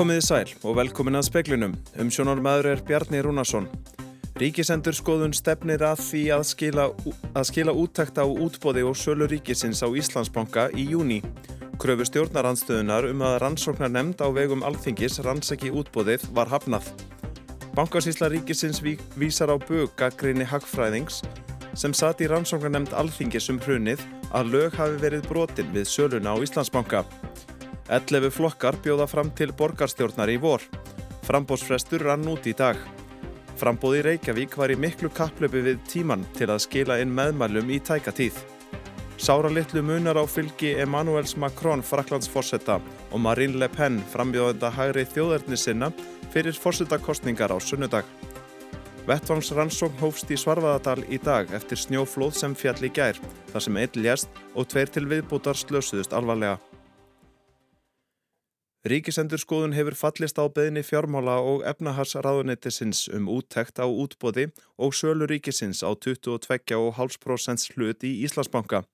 Komiði 0.00 0.20
sæl 0.24 0.50
og 0.64 0.78
velkomin 0.78 1.18
að 1.18 1.26
speklinum. 1.26 1.72
Um 2.00 2.08
sjónar 2.08 2.38
maður 2.40 2.70
er 2.70 2.80
Bjarni 2.88 3.18
Rúnarsson. 3.20 3.66
Ríkisendur 4.40 4.96
skoðun 4.96 5.34
stefnir 5.36 5.82
að 5.84 6.00
því 6.06 6.22
að 6.32 6.44
skila, 6.48 6.86
að 7.36 7.44
skila 7.50 7.74
úttækt 7.76 8.16
á 8.16 8.24
útbóði 8.24 8.86
og 8.88 8.96
sölu 8.96 9.28
ríkisins 9.28 9.84
á 9.84 9.92
Íslandsbanka 9.92 10.70
í 10.72 10.86
júni. 10.94 11.18
Kröfu 11.76 12.08
stjórnarandstöðunar 12.08 13.10
um 13.10 13.26
að 13.28 13.36
rannsóknar 13.44 13.92
nefnd 13.92 14.24
á 14.24 14.32
vegum 14.32 14.64
alþingis 14.64 15.20
rannsæki 15.20 15.68
útbóðið 15.68 16.24
var 16.32 16.48
hafnað. 16.48 16.88
Bankasísla 17.76 18.32
ríkisins 18.32 18.80
ví, 18.80 18.96
vísar 19.20 19.52
á 19.52 19.60
bög 19.60 19.92
gaggrinni 20.00 20.48
hagfræðings 20.48 21.20
sem 21.76 21.92
satt 21.92 22.24
í 22.24 22.30
rannsóknar 22.32 22.72
nefnd 22.72 22.96
alþingis 22.96 23.52
um 23.52 23.60
hrunið 23.60 24.08
að 24.32 24.54
lög 24.56 24.80
hafi 24.80 24.96
verið 25.04 25.28
brotin 25.28 25.68
við 25.76 25.92
söluna 25.92 26.32
á 26.32 26.40
Íslandsbanka. 26.40 27.04
11 27.90 28.30
flokkar 28.30 28.76
bjóða 28.84 29.08
fram 29.10 29.32
til 29.34 29.50
borgarstjórnar 29.58 30.30
í 30.30 30.36
vor. 30.38 30.62
Frambóðsfrestur 31.26 32.04
rann 32.06 32.28
út 32.30 32.46
í 32.46 32.54
dag. 32.54 32.78
Frambóði 33.58 34.04
Reykjavík 34.06 34.54
var 34.56 34.70
í 34.70 34.76
miklu 34.78 35.10
kapplöpu 35.10 35.64
við 35.64 35.80
tíman 35.90 36.22
til 36.38 36.48
að 36.52 36.62
skila 36.68 37.00
inn 37.02 37.10
meðmælum 37.16 37.72
í 37.74 37.80
tækatíð. 37.82 38.38
Sára 39.20 39.50
litlu 39.52 39.82
munar 39.82 40.16
á 40.16 40.24
fylgi 40.24 40.76
Emmanuels 40.80 41.34
Macron 41.36 41.82
fraklandsforsetta 41.82 42.78
og 43.10 43.20
Marine 43.20 43.58
Le 43.58 43.68
Pen 43.68 43.98
frambjóðenda 44.14 44.70
hægri 44.78 45.04
þjóðarni 45.10 45.58
sinna 45.58 45.90
fyrir 46.30 46.56
forsettakostningar 46.56 47.50
á 47.52 47.58
sunnudag. 47.58 48.06
Vettvangsrannsókn 49.10 49.98
hófst 49.98 50.30
í 50.30 50.38
Svarfaðadal 50.38 51.02
í 51.10 51.18
dag 51.18 51.50
eftir 51.58 51.82
snjóflóð 51.82 52.38
sem 52.38 52.54
fjall 52.54 52.78
í 52.86 52.94
gær, 52.94 53.18
þar 53.50 53.66
sem 53.66 53.82
einn 53.82 54.02
ljast 54.06 54.42
og 54.54 54.70
tveir 54.70 54.94
til 54.94 55.08
viðbútar 55.10 55.58
slösuðust 55.58 56.14
alvarlega. 56.14 56.60
Ríkisendurskoðun 58.80 59.74
hefur 59.76 59.92
fallist 59.92 60.38
á 60.40 60.48
beðni 60.48 60.80
fjármála 60.80 61.34
og 61.44 61.66
efnaharsraðunettisins 61.68 63.10
um 63.12 63.26
úttekt 63.28 63.76
á 63.76 63.84
útbóði 63.84 64.46
og 64.80 64.96
sölu 64.96 65.28
ríkisins 65.28 65.84
á 65.84 65.92
22,5% 65.92 67.76
hlut 67.76 68.08
í 68.08 68.14
Íslandsbanka. 68.24 68.86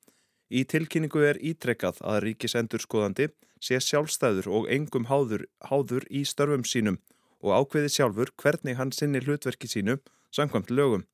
Í 0.50 0.66
tilkynningu 0.66 1.22
er 1.22 1.38
ítrekkað 1.38 2.02
að 2.02 2.18
ríkisendurskoðandi 2.26 3.28
sé 3.62 3.78
sjálfstæður 3.78 4.50
og 4.58 4.68
engum 4.74 5.06
háður, 5.06 5.46
háður 5.62 6.10
í 6.10 6.26
störfum 6.26 6.66
sínum 6.66 6.98
og 7.38 7.54
ákveði 7.54 7.94
sjálfur 7.94 8.34
hvernig 8.42 8.82
hann 8.82 8.90
sinni 8.90 9.22
hlutverki 9.22 9.70
sínu 9.70 10.00
samkvæmt 10.34 10.74
lögum. 10.74 11.06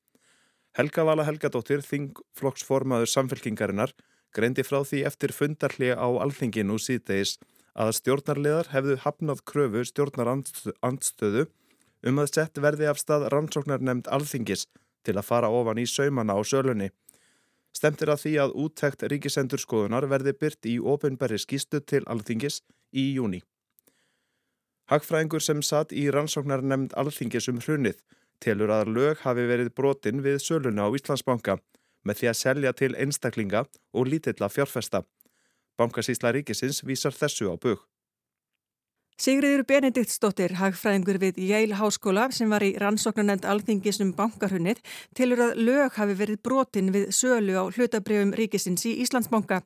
Helga 0.73 1.05
Vala 1.05 1.29
Helgadóttir, 1.29 1.85
þingflokksformaður 1.85 3.11
samfélkingarinnar, 3.21 3.93
greindi 4.33 4.65
frá 4.65 4.81
því 4.81 5.05
eftir 5.05 5.37
fundarli 5.37 5.93
á 5.93 6.09
alþinginu 6.09 6.81
síðdeis 6.81 7.37
að 7.75 7.93
stjórnarliðar 7.99 8.71
hefðu 8.73 8.97
hafnað 9.05 9.45
kröfu 9.49 9.85
stjórnarandstöðu 9.89 11.47
um 12.09 12.19
að 12.19 12.33
sett 12.35 12.59
verði 12.61 12.89
af 12.91 13.01
stað 13.01 13.29
rannsóknar 13.33 13.81
nefnd 13.81 14.11
alþingis 14.13 14.67
til 15.07 15.17
að 15.17 15.29
fara 15.29 15.51
ofan 15.51 15.81
í 15.83 15.87
saumana 15.87 16.37
á 16.37 16.41
sölunni. 16.45 16.91
Stemtir 17.73 18.13
að 18.13 18.25
því 18.25 18.33
að 18.43 18.57
úttekt 18.65 19.05
ríkisendurskoðunar 19.09 20.07
verði 20.11 20.35
byrt 20.37 20.69
í 20.69 20.77
ofinberri 20.79 21.39
skýstu 21.41 21.81
til 21.81 22.03
alþingis 22.05 22.61
í 22.93 23.13
júni. 23.17 23.41
Hagfræðingur 24.93 25.41
sem 25.41 25.63
satt 25.65 25.95
í 25.97 26.09
rannsóknar 26.13 26.61
nefnd 26.61 26.93
alþingis 27.01 27.49
um 27.49 27.63
hrunið 27.65 28.03
telur 28.43 28.73
að 28.75 28.91
lög 28.97 29.23
hafi 29.23 29.47
verið 29.49 29.73
brotin 29.79 30.21
við 30.25 30.41
söluna 30.43 30.89
á 30.91 30.95
Íslandsbanka 30.99 31.57
með 32.03 32.19
því 32.19 32.29
að 32.29 32.39
selja 32.41 32.73
til 32.77 32.93
einstaklinga 32.99 33.65
og 33.95 34.09
lítilla 34.11 34.51
fjárfesta. 34.51 35.05
Bankasísla 35.81 36.33
ríkisins 36.37 36.83
vísar 36.85 37.15
þessu 37.17 37.49
á 37.53 37.57
bug. 37.57 37.92
Sigriður 39.23 39.61
Benediktsdóttir, 39.69 40.57
hagfræðingur 40.59 41.21
við 41.23 41.37
Yale 41.47 41.77
Háskóla 41.79 42.25
sem 42.35 42.51
var 42.51 42.65
í 42.67 42.73
rannsóknarnend 42.83 43.45
alþingis 43.47 44.01
um 44.03 44.09
bankahunnið, 44.19 44.81
tilur 45.15 45.45
að 45.45 45.61
lög 45.63 45.95
hafi 45.95 46.17
verið 46.19 46.41
brotin 46.43 46.91
við 46.91 47.13
sölu 47.15 47.55
á 47.55 47.71
hlutabrjöfum 47.71 48.33
ríkisins 48.35 48.83
í 48.91 48.97
Íslandsbanka. 49.05 49.61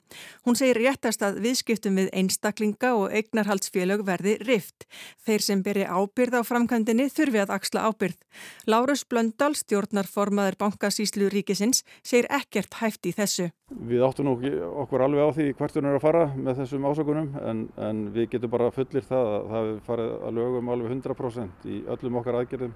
Hún 0.45 0.61
segir 0.61 0.83
réttast 0.83 1.25
að 1.25 1.41
viðskiptum 1.47 1.97
við 1.97 2.13
einstaklinga 2.13 2.93
og 3.01 3.17
eignarhaldsfélög 3.17 4.05
verði 4.05 4.37
rift. 4.45 4.85
Þeir 5.25 5.49
sem 5.49 5.65
beri 5.65 5.89
ábyrð 5.89 6.37
á 6.37 6.43
framkvæmdini 6.45 7.09
þurfi 7.09 7.47
að 7.47 7.57
axla 7.57 7.89
ábyrð. 7.89 8.21
Lárus 8.69 9.09
Blöndal, 9.09 9.55
stjórnarformaður 9.57 10.61
bankasíslu 10.67 11.33
ríkisins, 11.33 11.81
segir 12.05 12.29
ekkert 12.29 12.77
hæft 12.83 13.09
í 13.09 13.17
þessu. 13.17 13.55
Við 13.67 14.05
áttum 14.07 14.29
okkur 14.31 15.03
alveg 15.03 15.27
á 15.27 15.35
því 15.35 15.49
hvert 15.59 15.75
hún 15.81 15.89
er 15.91 15.97
að 15.97 16.05
fara 16.05 16.27
með 16.37 16.61
þessum 16.61 16.85
ásökunum 16.87 17.33
en, 17.41 17.65
en 17.83 18.05
við 18.15 18.29
getum 18.37 18.53
bara 18.53 18.69
fullir 18.71 19.03
það 19.09 19.33
að 19.33 19.46
það 19.51 19.71
hefur 19.71 19.83
farið 19.87 20.13
að 20.29 20.37
lögum 20.41 20.71
alveg 20.75 20.95
100% 20.97 21.67
í 21.71 21.81
öllum 21.95 22.21
okkar 22.21 22.41
aðgerðum 22.41 22.75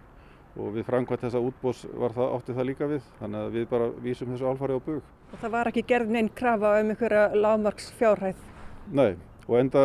og 0.58 0.70
við 0.74 0.86
framkvæmt 0.88 1.24
þessa 1.24 1.42
útbós 1.46 1.82
var 1.94 2.14
það 2.16 2.36
átti 2.36 2.54
það 2.56 2.68
líka 2.70 2.90
við 2.90 3.10
þannig 3.20 3.40
að 3.40 3.56
við 3.56 3.66
bara 3.70 3.90
vísum 4.02 4.32
þessu 4.32 4.48
alfarið 4.50 4.80
á 4.82 4.86
bug. 4.86 5.10
Og 5.30 5.42
það 5.42 5.54
var 5.54 5.70
ekki 5.70 5.84
gerð 5.92 6.14
neinn 6.16 6.30
krafa 6.40 6.72
um 6.80 6.94
einhverja 6.94 7.26
lágmarks 7.38 7.90
fjárhæð? 8.00 8.40
Nei 8.90 9.12
og 9.46 9.56
enda 9.60 9.84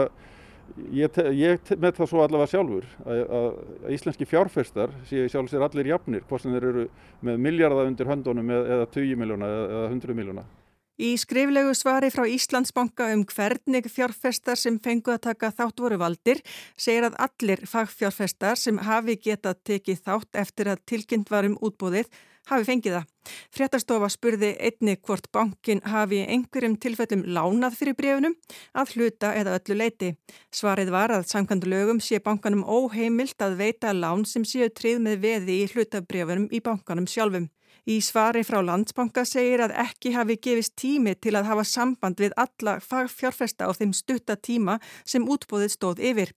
ég, 0.94 1.19
ég 1.38 1.72
með 1.78 2.00
það 2.00 2.12
svo 2.12 2.23
allavega 2.23 2.51
sjálfur 2.51 2.88
að, 3.06 3.22
að 3.40 3.96
íslenski 3.96 4.28
fjárfestar 4.29 4.94
séu 5.09 5.29
sjálf 5.31 5.52
sér 5.52 5.66
allir 5.66 5.91
jafnir 5.94 6.25
hvort 6.29 6.44
sem 6.44 6.53
þeir 6.56 6.69
eru 6.72 6.85
með 7.25 7.41
miljardar 7.46 7.90
undir 7.90 8.09
höndunum 8.09 8.53
eða 8.57 8.85
20 8.94 9.22
miljóna 9.22 9.50
eða 9.56 9.90
100 9.94 10.17
miljóna. 10.17 10.46
Í 10.95 11.17
skriflegu 11.19 11.73
svari 11.75 12.07
frá 12.07 12.23
Íslandsbanka 12.23 13.09
um 13.11 13.25
hvernig 13.28 13.89
fjárfestar 13.91 14.56
sem 14.56 14.78
fengu 14.79 15.11
að 15.11 15.25
taka 15.25 15.50
þátt 15.51 15.81
voru 15.83 15.97
valdir 16.00 16.39
segir 16.79 17.09
að 17.09 17.17
allir 17.25 17.66
fagfjárfestar 17.67 18.56
sem 18.56 18.79
hafi 18.79 19.17
getað 19.19 19.59
tekið 19.67 20.00
þátt 20.05 20.39
eftir 20.39 20.72
að 20.72 20.85
tilkynnt 20.88 21.34
varum 21.34 21.57
útbúðið 21.59 22.07
hafi 22.47 22.67
fengið 22.67 22.95
það. 22.95 23.09
Fréttastofa 23.57 24.09
spurði 24.13 24.51
einni 24.55 24.95
hvort 24.95 25.28
bankin 25.35 25.81
hafi 25.84 26.22
einhverjum 26.23 26.78
tilfellum 26.79 27.25
lánað 27.28 27.75
fyrir 27.81 27.97
brefunum 28.00 28.38
að 28.78 28.95
hluta 28.95 29.34
eða 29.35 29.57
öllu 29.59 29.79
leiti. 29.81 30.13
Svarið 30.53 30.94
var 30.95 31.11
að 31.11 31.28
samkvæmdu 31.31 31.73
lögum 31.73 32.00
sé 32.00 32.22
bankanum 32.23 32.63
óheimilt 32.63 33.41
að 33.41 33.59
veita 33.66 33.91
lán 33.91 34.23
sem 34.29 34.47
séu 34.47 34.69
trið 34.72 35.03
með 35.09 35.19
veði 35.28 35.59
í 35.66 35.69
hlutabrjöfunum 35.73 36.47
í 36.55 36.63
bankanum 36.63 37.09
sjálfum. 37.09 37.50
Í 37.85 38.00
svari 38.01 38.41
frá 38.41 38.63
Landsbanka 38.66 39.22
segir 39.29 39.62
að 39.62 39.75
ekki 39.84 40.16
hafi 40.16 40.40
gefist 40.41 40.73
tími 40.81 41.12
til 41.22 41.35
að 41.38 41.51
hafa 41.51 41.66
samband 41.69 42.18
við 42.18 42.34
alla 42.41 42.79
fagfjárfesta 42.81 43.68
á 43.69 43.72
þeim 43.78 43.94
stutta 43.94 44.34
tíma 44.35 44.79
sem 45.06 45.28
útbóðið 45.29 45.73
stóð 45.75 46.01
yfir. 46.09 46.31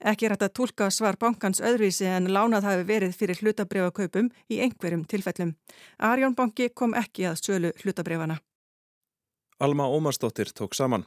Ekki 0.00 0.32
rætt 0.32 0.46
að 0.48 0.54
tólka 0.56 0.88
svar 0.88 1.20
bankans 1.20 1.60
öðruvísi 1.60 2.08
en 2.08 2.32
lánað 2.32 2.70
hafi 2.70 2.88
verið 2.88 3.18
fyrir 3.20 3.42
hlutabrefakaupum 3.44 4.32
í 4.48 4.62
einhverjum 4.64 5.04
tilfellum. 5.04 5.52
Arjón 6.00 6.38
banki 6.40 6.70
kom 6.72 6.96
ekki 6.96 7.28
að 7.28 7.40
sölu 7.42 7.76
hlutabrefana. 7.84 8.40
Alma 9.60 9.84
Ómarsdóttir 9.92 10.56
tók 10.56 10.72
saman. 10.72 11.04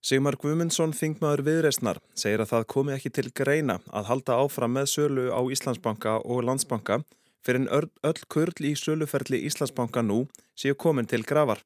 Sigmar 0.00 0.38
Gumundsson, 0.40 0.94
þingmaður 0.96 1.42
viðreysnar, 1.44 1.98
segir 2.16 2.40
að 2.40 2.54
það 2.54 2.70
komi 2.72 2.94
ekki 2.94 3.10
til 3.10 3.30
greina 3.36 3.82
að 3.90 4.06
halda 4.08 4.38
áfram 4.38 4.78
með 4.78 4.86
sölu 4.94 5.26
á 5.34 5.40
Íslandsbanka 5.50 6.22
og 6.24 6.46
Landsbanka 6.46 7.02
fyrir 7.44 7.64
en 7.64 7.90
öll 8.04 8.22
kurl 8.28 8.66
í 8.66 8.74
söluferli 8.76 9.40
Íslandsbanka 9.48 10.02
nú 10.04 10.26
séu 10.58 10.74
komin 10.74 11.08
til 11.08 11.24
gravar. 11.24 11.62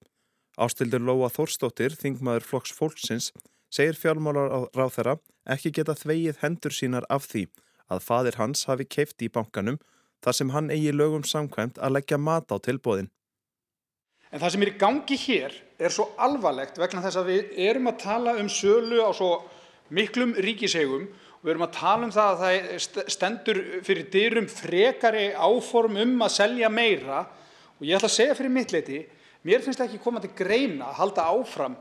Ástildur 0.58 1.02
Lóa 1.02 1.30
Þórstóttir, 1.34 1.96
þingmaður 1.98 2.46
flokks 2.46 2.74
fólksins, 2.74 3.32
segir 3.74 3.98
fjármálar 3.98 4.70
á 4.70 4.86
þeirra 4.86 5.18
ekki 5.50 5.72
geta 5.74 5.96
þvegið 5.98 6.40
hendur 6.44 6.74
sínar 6.74 7.06
af 7.10 7.26
því 7.30 7.48
að 7.90 8.04
fadir 8.06 8.38
hans 8.40 8.64
hafi 8.70 8.86
keift 8.86 9.22
í 9.22 9.28
bankanum 9.28 9.80
þar 10.24 10.38
sem 10.38 10.52
hann 10.54 10.70
eigi 10.72 10.94
lögum 10.94 11.24
samkvæmt 11.26 11.80
að 11.82 11.98
leggja 11.98 12.18
mat 12.18 12.54
á 12.54 12.56
tilbóðin. 12.56 13.10
En 14.32 14.40
það 14.43 14.54
sem 14.54 14.64
er 14.64 14.70
í 14.70 14.78
gangi 14.81 15.19
hér 15.26 15.58
er 15.78 15.93
svo 15.94 16.08
alvarlegt 16.19 16.78
vegna 16.81 17.02
þess 17.04 17.20
að 17.20 17.28
við 17.31 17.52
erum 17.69 17.90
að 17.90 18.00
tala 18.02 18.37
um 18.40 18.49
sölu 18.50 19.02
á 19.04 19.10
svo 19.14 19.31
miklum 19.94 20.32
ríkisegum 20.34 21.06
Við 21.44 21.50
erum 21.52 21.67
að 21.67 21.75
tala 21.76 22.06
um 22.06 22.12
það 22.14 22.31
að 22.31 22.43
það 22.43 23.08
stendur 23.12 23.58
fyrir 23.85 24.06
dyrum 24.08 24.46
frekari 24.49 25.25
áform 25.37 25.99
um 26.00 26.12
að 26.25 26.31
selja 26.38 26.70
meira 26.73 27.19
og 27.76 27.82
ég 27.85 27.99
ætla 27.99 28.08
að 28.08 28.14
segja 28.14 28.37
fyrir 28.38 28.55
mitt 28.55 28.70
leiti, 28.73 29.02
mér 29.44 29.61
finnst 29.61 29.82
ekki 29.85 30.00
koma 30.00 30.23
til 30.25 30.31
greina 30.38 30.88
að 30.88 31.02
halda 31.02 31.26
áfram 31.35 31.75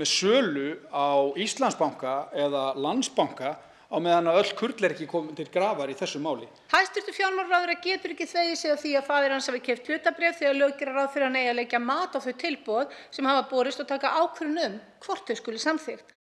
með 0.00 0.08
sölu 0.08 0.70
á 0.88 1.36
Íslandsbanka 1.36 2.14
eða 2.32 2.62
Landsbanka 2.80 3.50
á 3.92 3.96
meðan 4.00 4.30
að 4.30 4.38
öll 4.40 4.54
kurl 4.56 4.86
er 4.86 4.94
ekki 4.94 5.08
komið 5.10 5.42
til 5.42 5.46
gravar 5.52 5.92
í 5.92 5.96
þessu 5.98 6.22
máli. 6.24 6.48
Hæsturstu 6.72 7.12
fjármálráður 7.12 7.74
getur 7.84 8.14
ekki 8.14 8.28
þvegið 8.30 8.56
sig 8.56 8.72
á 8.72 8.80
því 8.80 8.94
að 9.02 9.10
fadir 9.10 9.34
hans 9.34 9.50
hafi 9.50 9.60
keft 9.66 9.90
hlutabref 9.90 10.38
þegar 10.38 10.56
löggerar 10.62 10.96
ráð 10.96 11.12
fyrir 11.16 11.28
að 11.28 11.36
neyja 11.36 11.52
að 11.52 11.60
leggja 11.60 11.82
mat 11.90 12.16
á 12.16 12.18
þau 12.24 12.32
tilbóð 12.40 12.96
sem 13.10 13.28
hafa 13.28 13.44
borist 13.52 13.84
og 13.84 13.90
taka 13.92 14.14
ákvörðun 14.22 14.64
um 14.64 14.80
hvort 15.04 15.28
þau 15.28 15.40
skuli 15.42 15.60
samþygt 15.60 16.16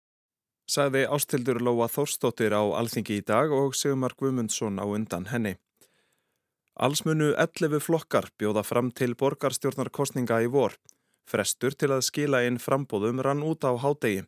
sagði 0.67 1.05
Ástildur 1.07 1.61
Lóa 1.61 1.89
Þórstóttir 1.93 2.55
á 2.57 2.63
Alþingi 2.65 3.21
í 3.21 3.25
dag 3.27 3.53
og 3.53 3.77
Sigmar 3.77 4.15
Guðmundsson 4.17 4.81
á 4.81 4.85
undan 4.89 5.29
henni. 5.31 5.57
Allsmunu 6.75 7.35
11 7.39 7.79
flokkar 7.85 8.31
bjóða 8.41 8.65
fram 8.67 8.91
til 8.91 9.15
borgarstjórnarkostninga 9.15 10.41
í 10.43 10.49
vor. 10.51 10.75
Frestur 11.29 11.77
til 11.79 11.93
að 11.95 12.03
skila 12.09 12.43
inn 12.49 12.59
frambóðum 12.59 13.23
rann 13.23 13.45
út 13.47 13.63
á 13.63 13.73
hádegi. 13.79 14.25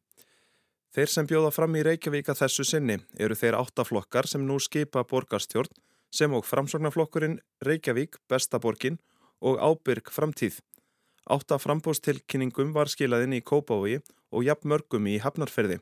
Þeir 0.94 1.10
sem 1.12 1.26
bjóða 1.28 1.50
fram 1.52 1.74
í 1.76 1.82
Reykjavík 1.84 2.30
að 2.30 2.44
þessu 2.44 2.64
sinni 2.64 3.00
eru 3.18 3.34
þeir 3.36 3.58
áttaflokkar 3.58 4.28
sem 4.30 4.46
nú 4.46 4.60
skipa 4.62 5.02
borgarstjórn 5.04 5.74
sem 6.14 6.32
og 6.32 6.46
framsognaflokkurinn 6.46 7.40
Reykjavík, 7.66 8.16
Bestaborgin 8.30 9.00
og 9.42 9.58
Ábyrg 9.60 10.08
framtíð. 10.12 10.62
Átta 11.26 11.58
frambóðstilkynningum 11.58 12.70
var 12.72 12.88
skilaðinn 12.88 13.34
í 13.36 13.42
Kópavogi 13.42 13.98
og 14.30 14.46
jafn 14.46 14.70
mörgum 14.70 15.10
í 15.10 15.18
Hafnarferði. 15.20 15.80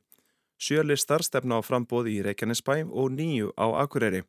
Sjölistar 0.65 1.21
stefna 1.27 1.59
á 1.61 1.63
frambóði 1.67 2.15
í 2.17 2.23
Reykjanesbæ 2.25 2.77
og 2.89 3.11
nýju 3.13 3.51
á 3.61 3.67
Akureyri. 3.85 4.23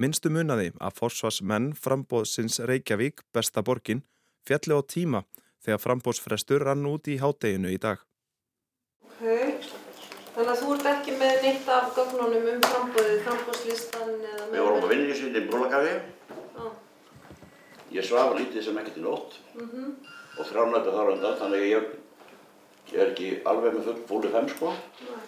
Minnstu 0.00 0.30
munnaði 0.32 0.70
að 0.80 0.94
forsvarsmenn 1.00 1.72
frambóðsins 1.76 2.56
Reykjavík, 2.70 3.20
Bestaborgin, 3.34 4.00
fjalli 4.48 4.72
á 4.72 4.80
tíma 4.88 5.20
þegar 5.64 5.82
frambóðsfrestur 5.84 6.64
rann 6.64 6.86
út 6.88 7.10
í 7.12 7.18
hádeginu 7.20 7.72
í 7.74 7.80
dag. 7.82 8.00
Ok, 9.04 9.20
þannig 10.32 10.52
að 10.54 10.60
þú 10.62 10.72
ert 10.76 10.88
ekki 10.94 11.16
með 11.20 11.42
neitt 11.44 11.68
af 11.74 11.90
gögnunum 11.98 12.48
um 12.54 12.64
frambóðið, 12.64 13.20
frambóðslistan 13.26 14.12
eða 14.14 14.44
með... 14.46 14.52
Við 14.54 14.64
vorum 14.68 14.86
á 14.86 14.90
vinningi 14.94 15.16
síðan 15.20 15.40
í 15.42 15.46
Brúlakafi. 15.50 15.94
Já. 16.58 16.68
Ég 17.98 18.06
svaf 18.08 18.36
lítið 18.38 18.64
sem 18.68 18.78
ekkert 18.80 19.00
í 19.00 19.04
nótt 19.04 19.36
Mhm. 19.58 19.92
og 20.38 20.46
þrjárnættu 20.48 20.94
þar 20.94 21.12
undan, 21.16 21.36
þannig 21.42 21.64
að 21.64 21.72
ég, 21.74 21.92
ég 22.94 23.00
er 23.02 23.10
ekki 23.12 23.30
alveg 23.50 23.74
með 23.74 23.88
full 23.90 24.02
fúli 24.08 24.30
fem 24.32 24.48
sko. 24.54 24.72
Nei. 25.02 25.27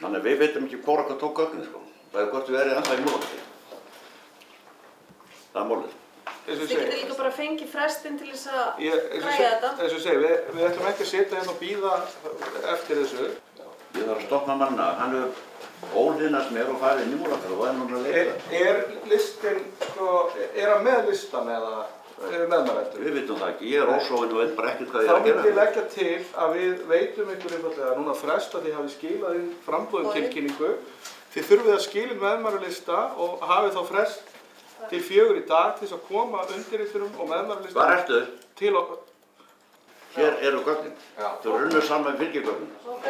Þannig 0.00 0.18
að 0.20 0.26
við 0.28 0.38
veitum 0.42 0.64
ekki 0.68 0.80
hvora 0.84 1.04
hvað 1.08 1.20
tók 1.22 1.36
gögnin 1.40 1.66
sko. 1.68 1.82
Það 2.12 2.22
er 2.24 2.30
hvort 2.32 2.48
við 2.50 2.60
erum 2.62 2.78
ennþá 2.80 2.94
í 2.98 3.04
múlakafi. 3.04 3.42
Það 5.54 5.60
er 5.62 5.68
mólið. 5.70 5.92
Þið 6.44 6.62
getur 6.68 6.90
líka 6.92 7.14
bara 7.16 7.30
fengið 7.32 7.70
frestinn 7.72 8.18
til 8.20 8.28
þess 8.32 8.48
að 8.52 8.80
ég, 8.84 8.94
eins 9.14 9.22
og 9.22 9.24
græja 9.24 9.36
segi, 9.38 9.50
þetta. 9.54 9.70
og 9.72 9.94
ég 9.94 10.02
segi 10.04 10.20
við, 10.20 10.34
við 10.56 10.66
ætlum 10.68 10.88
ekki 10.90 11.04
að 11.06 11.10
sitja 11.12 11.38
hérna 11.38 11.54
og 11.54 11.60
býða 11.62 11.92
eftir 12.74 13.00
þessu. 13.00 13.28
Ég 13.94 14.02
þarf 14.02 14.18
að 14.18 14.26
stoppa 14.26 14.56
manna, 14.60 14.88
hann 14.98 15.14
er 15.20 15.26
ólinnast 15.94 16.52
mér 16.52 16.72
og 16.74 16.80
farið 16.82 17.06
inn 17.06 17.14
í 17.16 17.20
múlakafi 17.22 17.54
og 17.54 17.62
það 17.62 17.70
er 17.70 17.78
núna 17.78 18.00
að 18.00 18.08
Er, 18.10 18.28
leita. 18.28 18.60
er 18.60 19.08
listin, 19.12 19.60
sko, 19.86 20.10
er 20.50 20.72
hann 20.74 20.84
með 20.84 21.08
listan 21.12 21.48
eða 21.54 21.72
er 21.80 21.86
meðmælendur? 22.22 23.00
Við 23.04 23.16
veitum 23.18 23.38
það 23.40 23.48
ekki, 23.54 23.70
ég 23.72 23.82
er 23.84 23.90
ósóin 23.94 24.30
og 24.34 24.38
veit 24.40 24.52
bara 24.58 24.70
ekkert 24.74 24.90
hvað 24.92 25.02
ég 25.02 25.08
Þá 25.08 25.14
er 25.14 25.18
að 25.18 25.24
myndi 25.24 25.34
ég 25.34 25.48
gera. 25.48 25.64
leggja 25.64 25.84
til 25.94 26.14
að 26.44 26.54
við 26.58 26.84
veitum 26.92 27.32
ykkur 27.34 27.56
einfallega 27.56 27.96
núna 27.98 28.14
frest 28.20 28.54
að 28.54 28.66
þið 28.68 28.76
hafið 28.78 28.92
skilað 28.94 29.38
inn 29.40 29.48
frambúðum 29.66 30.12
tilkynningu. 30.14 30.70
Þið 31.34 31.48
þurfið 31.50 31.72
að 31.74 31.82
skilin 31.88 32.20
meðmælulista 32.22 33.00
og 33.24 33.42
hafið 33.50 33.72
þá 33.78 33.82
frest 33.90 34.32
til 34.90 35.00
fjögur 35.02 35.40
í 35.40 35.44
dag 35.48 35.74
til 35.78 35.86
þess 35.88 35.96
að 35.98 36.06
koma 36.10 36.44
undirriturum 36.54 37.10
og 37.18 37.26
Hvað 37.26 37.34
meðmælulista 37.34 37.88
ertu? 37.98 38.20
til 38.60 38.76
okkur. 38.76 39.00
Hér 40.14 40.36
eru 40.46 40.60
gögnin. 40.62 40.94
Þú 41.42 41.54
eru 41.56 41.66
unnur 41.66 41.82
saman 41.82 42.16
fylgjegögnin. 42.20 42.70
Ok, 42.86 43.06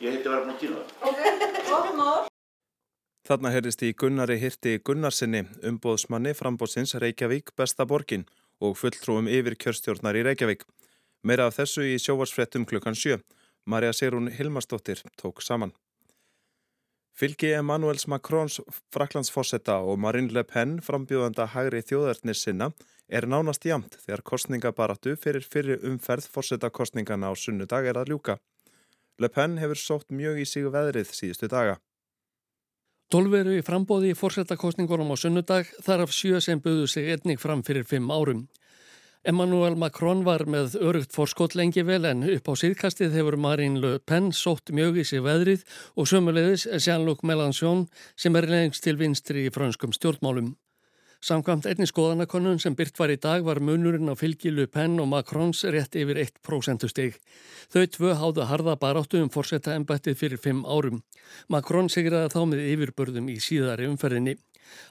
Ég 0.00 0.14
heiti 0.14 0.28
verið 0.30 0.48
að 0.48 0.58
týna 0.60 0.76
það. 0.78 0.88
ok. 1.10 2.28
Þarna 3.28 3.50
heyrist 3.52 3.82
í 3.84 3.90
Gunnari 3.92 4.38
Hirti 4.40 4.78
Gunnarsinni, 4.80 5.42
umbóðsmanni 5.68 6.32
frambóðsins 6.38 6.94
Reykjavík 7.02 7.50
besta 7.58 7.84
borgin 7.84 8.22
og 8.60 8.76
fulltrúum 8.78 9.28
yfir 9.30 9.56
kjörstjórnar 9.58 10.18
í 10.18 10.24
Reykjavík. 10.26 10.64
Meira 11.22 11.48
af 11.48 11.58
þessu 11.58 11.84
í 11.86 11.98
sjóvarsfrettum 12.02 12.66
klukkan 12.68 12.96
sjö. 12.98 13.18
Marja 13.66 13.92
Sigrún 13.92 14.30
Hilmarsdóttir 14.32 15.02
tók 15.20 15.42
saman. 15.42 15.74
Fylgi 17.18 17.50
Emmanuels 17.52 18.06
Macrons 18.06 18.60
Fraklandsfossetta 18.94 19.80
og 19.82 19.98
Marine 19.98 20.30
Le 20.30 20.44
Pen 20.46 20.76
frambjóðanda 20.86 21.48
hægri 21.50 21.80
þjóðarnir 21.82 22.38
sinna 22.38 22.68
er 23.08 23.26
nánast 23.26 23.66
jamt 23.66 23.96
þegar 24.04 24.22
kostningabaratu 24.30 25.16
fyrir 25.18 25.42
fyrir 25.42 25.82
umferð 25.90 26.28
fossettakostningana 26.30 27.32
á 27.32 27.34
sunnudag 27.34 27.90
er 27.90 27.98
að 27.98 28.12
ljúka. 28.12 28.38
Le 29.18 29.28
Pen 29.34 29.58
hefur 29.58 29.82
sótt 29.82 30.14
mjög 30.14 30.38
í 30.44 30.46
sig 30.46 30.70
veðrið 30.70 31.10
síðustu 31.10 31.50
daga. 31.50 31.80
Tólveru 33.08 33.54
í 33.56 33.62
frambóði 33.64 34.10
í 34.12 34.16
fórsetakostningunum 34.20 35.08
á 35.08 35.16
sunnudag 35.16 35.68
þar 35.80 36.02
af 36.04 36.10
sjö 36.12 36.42
sem 36.44 36.58
buðu 36.60 36.84
sig 36.92 37.06
einnig 37.08 37.40
fram 37.40 37.62
fyrir 37.64 37.86
fimm 37.88 38.10
árum. 38.12 38.42
Emmanuel 39.24 39.78
Macron 39.80 40.26
var 40.26 40.44
með 40.44 40.76
örugt 40.76 41.16
fórskott 41.16 41.56
lengi 41.56 41.86
vel 41.88 42.04
en 42.04 42.26
upp 42.28 42.52
á 42.52 42.54
síðkastið 42.60 43.16
hefur 43.16 43.38
Marine 43.40 43.80
Le 43.80 43.94
Pen 44.04 44.28
sótt 44.36 44.74
mjög 44.76 45.00
í 45.00 45.06
sig 45.08 45.24
veðrið 45.24 45.64
og 45.96 46.12
sömulegðis 46.12 46.68
Jean-Luc 46.84 47.24
Mélenchon 47.24 47.86
sem 48.12 48.36
er 48.36 48.50
lengst 48.52 48.84
til 48.84 48.98
vinstri 49.00 49.48
í 49.48 49.54
frönskum 49.56 49.96
stjórnmálum. 49.96 50.52
Samkvæmt 51.18 51.66
einni 51.66 51.86
skoðanakonun 51.90 52.60
sem 52.62 52.76
byrt 52.78 52.98
var 53.00 53.10
í 53.10 53.16
dag 53.18 53.42
var 53.42 53.58
munurinn 53.58 54.06
á 54.06 54.14
fylgi 54.14 54.52
Le 54.54 54.68
Pen 54.70 55.00
og 55.02 55.08
Macrons 55.10 55.64
rétt 55.66 55.98
yfir 55.98 56.20
1% 56.22 56.86
stig. 56.92 57.16
Þau 57.74 57.86
tvö 57.96 58.12
háðu 58.20 58.46
harða 58.46 58.76
baráttu 58.78 59.18
um 59.18 59.32
fórsetta 59.34 59.74
embættið 59.74 60.14
fyrir 60.20 60.38
fimm 60.38 60.62
árum. 60.62 61.02
Macron 61.50 61.90
sigraði 61.90 62.30
þá 62.36 62.38
með 62.52 62.64
yfirbörðum 62.68 63.32
í 63.34 63.36
síðari 63.42 63.90
umferðinni. 63.90 64.36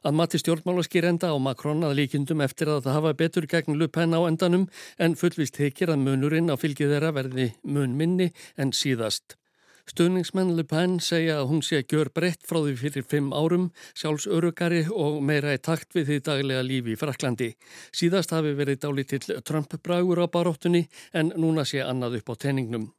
Að 0.04 0.20
mati 0.20 0.44
stjórnmálaskýrenda 0.44 1.32
á 1.32 1.38
Macron 1.40 1.88
að 1.88 1.96
líkindum 2.02 2.44
eftir 2.44 2.74
að 2.76 2.84
það 2.90 3.00
hafa 3.00 3.18
betur 3.24 3.48
gegn 3.48 3.80
Le 3.80 3.88
Pen 3.88 4.12
á 4.12 4.20
endanum 4.28 4.68
en 5.00 5.16
fullvist 5.16 5.64
hekir 5.64 5.96
að 5.96 6.04
munurinn 6.04 6.52
á 6.52 6.60
fylgið 6.60 6.98
þeirra 6.98 7.16
verði 7.22 7.54
mun 7.64 7.96
minni 7.96 8.34
en 8.60 8.76
síðast. 8.76 9.40
Stöðningsmenn 9.88 10.50
Le 10.58 10.66
Pen 10.68 10.98
segja 11.00 11.38
að 11.40 11.50
hún 11.52 11.62
sé 11.64 11.78
að 11.80 11.94
gjör 11.94 12.10
breytt 12.12 12.42
frá 12.44 12.58
því 12.60 12.74
fyrir 12.82 13.06
fimm 13.08 13.30
árum, 13.32 13.70
sjálfs 13.96 14.26
örugari 14.28 14.82
og 14.92 15.22
meira 15.24 15.54
í 15.56 15.62
takt 15.64 15.96
við 15.96 16.10
því 16.10 16.18
daglega 16.28 16.66
lífi 16.68 16.96
í 16.96 17.00
Fraklandi. 17.00 17.54
Síðast 17.96 18.34
hafi 18.36 18.52
verið 18.58 18.82
dálítill 18.84 19.40
Trump-bragur 19.48 20.20
á 20.20 20.28
baróttunni 20.28 20.90
en 21.16 21.32
núna 21.40 21.64
sé 21.64 21.80
annað 21.86 22.20
upp 22.20 22.32
á 22.32 22.36
tenningnum. 22.36 22.90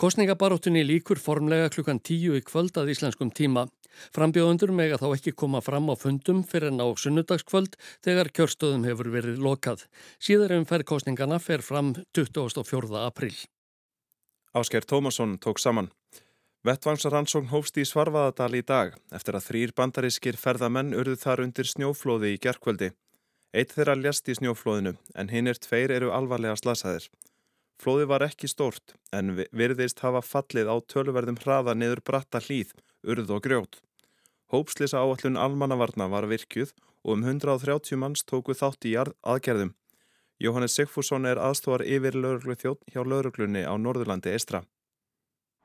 Kostningabaróttunni 0.00 0.80
líkur 0.84 1.18
formlega 1.20 1.68
klukkan 1.72 1.98
tíu 2.00 2.36
í 2.36 2.40
kvöld 2.44 2.76
að 2.80 2.92
íslenskum 2.94 3.32
tíma. 3.36 3.66
Frambjóðundur 4.16 4.72
mega 4.72 4.96
þá 5.00 5.10
ekki 5.10 5.34
koma 5.36 5.60
fram 5.64 5.88
á 5.92 5.96
fundum 6.00 6.40
fyrir 6.40 6.70
en 6.70 6.80
á 6.80 6.88
sunnudagskvöld 6.88 7.76
þegar 8.04 8.32
kjörstöðum 8.32 8.84
hefur 8.88 9.12
verið 9.12 9.40
lokað. 9.44 9.84
Síðar 10.16 10.56
um 10.56 10.68
ferð 10.68 10.88
kostningana 10.92 11.40
fer 11.40 11.64
fram 11.64 11.92
24. 12.16 12.92
april. 13.04 13.36
Ásker 14.52 14.84
Tómasson 14.84 15.38
tók 15.38 15.58
saman. 15.58 15.92
Vettvangsrannsókn 16.66 17.52
hófst 17.52 17.76
í 17.78 17.84
Svarfaðadal 17.86 18.56
í 18.58 18.62
dag 18.66 18.96
eftir 19.14 19.36
að 19.38 19.44
þrýr 19.46 19.72
bandarískir 19.78 20.34
ferðamenn 20.34 20.90
urðu 20.98 21.14
þar 21.22 21.42
undir 21.44 21.68
snjóflóði 21.70 22.32
í 22.34 22.40
gerkvöldi. 22.42 22.88
Eitt 23.54 23.76
þeirra 23.76 23.94
ljast 24.00 24.26
í 24.26 24.34
snjóflóðinu 24.40 24.96
en 25.14 25.30
hinn 25.30 25.46
er 25.46 25.60
tveir 25.62 25.94
eru 25.94 26.10
alvarlega 26.10 26.58
slasaðir. 26.58 27.06
Flóði 27.78 28.10
var 28.10 28.26
ekki 28.26 28.50
stórt 28.50 28.96
en 29.14 29.36
virðist 29.38 30.02
hafa 30.02 30.18
fallið 30.18 30.66
á 30.66 30.76
töluverðum 30.82 31.38
hraða 31.44 31.78
niður 31.78 32.02
bratta 32.02 32.42
hlýð, 32.42 32.74
urð 33.06 33.30
og 33.30 33.46
grjót. 33.46 33.78
Hópslisa 34.50 34.98
áallun 34.98 35.38
almannavarna 35.38 36.10
var 36.10 36.26
virkjuð 36.26 36.74
og 37.06 37.20
um 37.20 37.22
130 37.22 38.02
manns 38.02 38.26
tóku 38.26 38.58
þátt 38.58 38.90
í 38.90 38.98
aðgerðum. 38.98 39.76
Jóhannes 40.40 40.72
Sigfússon 40.72 41.26
er 41.28 41.36
aðstofar 41.36 41.82
yfir 41.84 42.14
lauruglu 42.16 42.54
þjótt 42.56 42.86
hjá 42.88 43.02
lauruglunni 43.04 43.60
á 43.60 43.76
Norðurlandi 43.76 44.32
eistra. 44.32 44.62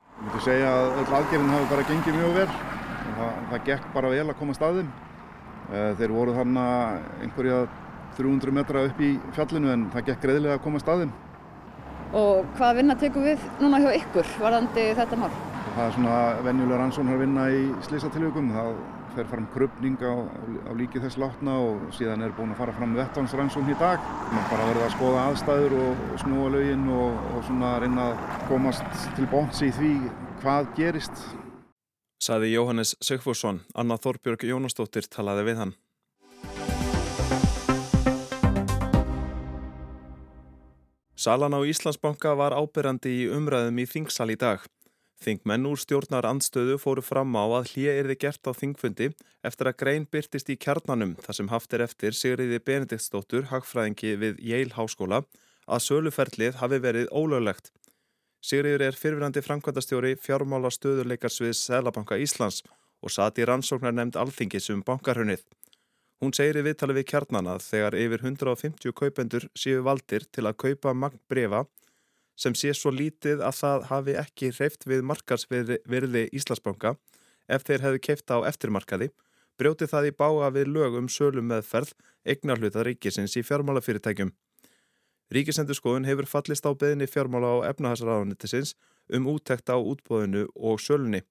Ég 0.04 0.26
myndi 0.26 0.40
segja 0.44 0.68
að 0.68 0.98
öll 1.00 1.14
aðgerðin 1.16 1.52
hafi 1.54 1.68
bara 1.70 1.86
gengið 1.88 2.18
mjög 2.18 2.34
vel. 2.36 2.48
Það, 3.16 3.38
það 3.52 3.62
gekk 3.70 3.86
bara 3.94 4.10
vel 4.12 4.26
að 4.26 4.36
koma 4.42 4.56
staðum. 4.58 4.90
Þeir 5.70 6.12
voru 6.12 6.34
þarna 6.36 6.64
einhverja 7.24 7.62
300 8.18 8.54
metra 8.58 8.82
upp 8.90 9.00
í 9.00 9.10
fjallinu 9.38 9.72
en 9.72 9.86
það 9.94 10.10
gekk 10.10 10.20
greiðlega 10.26 10.58
að 10.58 10.64
koma 10.66 10.82
staðum. 10.84 11.16
Og 12.12 12.44
hvaða 12.58 12.76
vinna 12.82 12.98
tekum 13.00 13.24
við 13.24 13.48
núna 13.62 13.80
hjá 13.80 13.88
ykkur 14.02 14.28
varðandi 14.44 14.90
þetta 15.00 15.22
mál? 15.22 15.32
Það 15.70 15.82
er 15.86 15.96
svona 15.96 16.20
venjulega 16.44 16.82
rannsóknar 16.82 17.24
vinna 17.24 17.48
í 17.48 17.64
slísatilvíkum. 17.88 18.52
Það 18.52 18.76
fer 19.16 19.28
fram 19.30 19.46
krupning 19.54 19.96
á, 20.04 20.12
á 20.68 20.72
líki 20.76 21.00
þess 21.00 21.18
látna 21.20 21.56
og 21.62 21.86
síðan 21.96 22.24
er 22.26 22.34
búin 22.36 22.52
að 22.52 22.60
fara 22.60 22.74
fram 22.76 22.92
vettvangsrannsókn 22.98 23.72
í 23.72 23.78
dag. 23.80 24.04
Man 24.32 24.46
bara 24.50 24.68
verða 24.68 24.84
að 24.88 24.94
skoða 24.96 25.24
aðstæður 25.30 25.78
og, 25.80 26.04
snúa 26.22 26.52
lögin 26.52 26.84
og, 26.92 27.16
og 27.32 27.42
svona 27.48 27.72
reyna 27.82 28.10
að 28.10 28.22
komast 28.50 29.02
til 29.16 29.28
bóns 29.32 29.64
í 29.64 29.72
því 29.78 29.94
hvað 30.42 30.70
gerist. 30.76 31.26
Saði 32.22 32.52
Jóhannes 32.54 32.94
Sigfússon, 33.04 33.62
Anna 33.76 33.98
Þorbjörg 34.00 34.46
Jónastóttir 34.48 35.08
talaði 35.12 35.50
við 35.50 35.60
hann. 35.64 35.76
Salan 41.16 41.56
á 41.56 41.60
Íslandsbanka 41.64 42.36
var 42.36 42.54
ábyrrandi 42.54 43.10
í 43.24 43.28
umræðum 43.32 43.78
í 43.80 43.86
Þingsal 43.88 44.28
í 44.30 44.36
dag. 44.38 44.60
Þingmenn 45.24 45.64
úr 45.70 45.80
stjórnar 45.80 46.26
andstöðu 46.28 46.76
fóru 46.80 47.02
fram 47.02 47.32
á 47.40 47.44
að 47.44 47.70
hlýja 47.72 47.94
erði 48.02 48.16
gert 48.26 48.44
á 48.44 48.52
þingfundi 48.52 49.08
eftir 49.48 49.70
að 49.70 49.78
grein 49.80 50.04
byrtist 50.12 50.50
í 50.52 50.58
kjarnanum 50.60 51.16
þar 51.24 51.38
sem 51.38 51.48
haft 51.48 51.72
er 51.72 51.84
eftir 51.86 52.12
Sigriði 52.12 52.60
Benediktsdóttur, 52.60 53.48
hagfræðingi 53.48 54.12
við 54.20 54.42
Yale 54.44 54.76
Háskóla, 54.76 55.22
að 55.66 55.84
söluferlið 55.88 56.60
hafi 56.60 56.80
verið 56.84 57.08
ólöglegt. 57.10 57.72
Sigriður 58.44 58.84
er 58.90 58.98
fyrirverandi 59.00 59.42
framkvæmdastjóri 59.42 60.12
fjármála 60.20 60.70
stöðuleikarsvið 60.70 61.56
Sælabanka 61.58 62.20
Íslands 62.20 62.60
og 63.02 63.10
sati 63.10 63.46
rannsóknar 63.48 63.96
nefnd 63.96 64.18
alþingis 64.20 64.68
um 64.74 64.84
bankarhunnið. 64.86 65.42
Hún 66.20 66.32
segir 66.36 66.60
í 66.60 66.64
viðtali 66.64 66.94
við 66.96 67.08
kjarnan 67.10 67.48
að 67.56 67.64
þegar 67.64 67.96
yfir 68.00 68.22
150 68.24 68.94
kaupendur 68.96 69.48
séu 69.56 69.82
valdir 69.84 70.28
til 70.32 70.46
að 70.48 70.56
kaupa 70.62 70.94
magn 70.96 71.20
brefa 71.28 71.64
sem 72.36 72.54
sé 72.54 72.72
svo 72.76 72.92
lítið 72.92 73.42
að 73.44 73.60
það 73.60 73.86
hafi 73.90 74.16
ekki 74.20 74.50
hreift 74.58 74.86
við 74.86 75.04
markasverði 75.08 76.26
Íslandsbanka 76.36 76.96
ef 77.48 77.64
þeir 77.64 77.84
hefðu 77.86 78.02
keifta 78.08 78.40
á 78.42 78.46
eftirmarkaði, 78.50 79.08
brjóti 79.56 79.88
það 79.88 80.10
í 80.10 80.16
báa 80.18 80.50
við 80.52 80.72
lög 80.74 80.98
um 81.00 81.08
sölum 81.08 81.48
meðferð 81.48 81.94
eignarhluta 82.28 82.84
ríkisins 82.84 83.36
í 83.38 83.44
fjármálafyrirtækjum. 83.46 84.34
Ríkisendurskoðun 85.32 86.06
hefur 86.06 86.28
fallist 86.30 86.66
á 86.68 86.70
beðinni 86.70 87.08
fjármála 87.10 87.48
á 87.50 87.56
efnahagsraðanitisins 87.72 88.76
um 89.16 89.26
úttekt 89.32 89.70
á 89.72 89.76
útbóðinu 89.78 90.46
og 90.54 90.78
sölunni. 90.82 91.24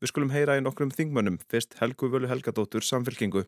Við 0.00 0.12
skulum 0.12 0.32
heyra 0.32 0.56
í 0.58 0.62
nokkrum 0.64 0.92
þingmönnum, 0.92 1.36
fyrst 1.48 1.76
Helgu 1.80 2.08
Völu 2.12 2.28
Helgadóttur 2.30 2.84
samfélkingu. 2.84 3.44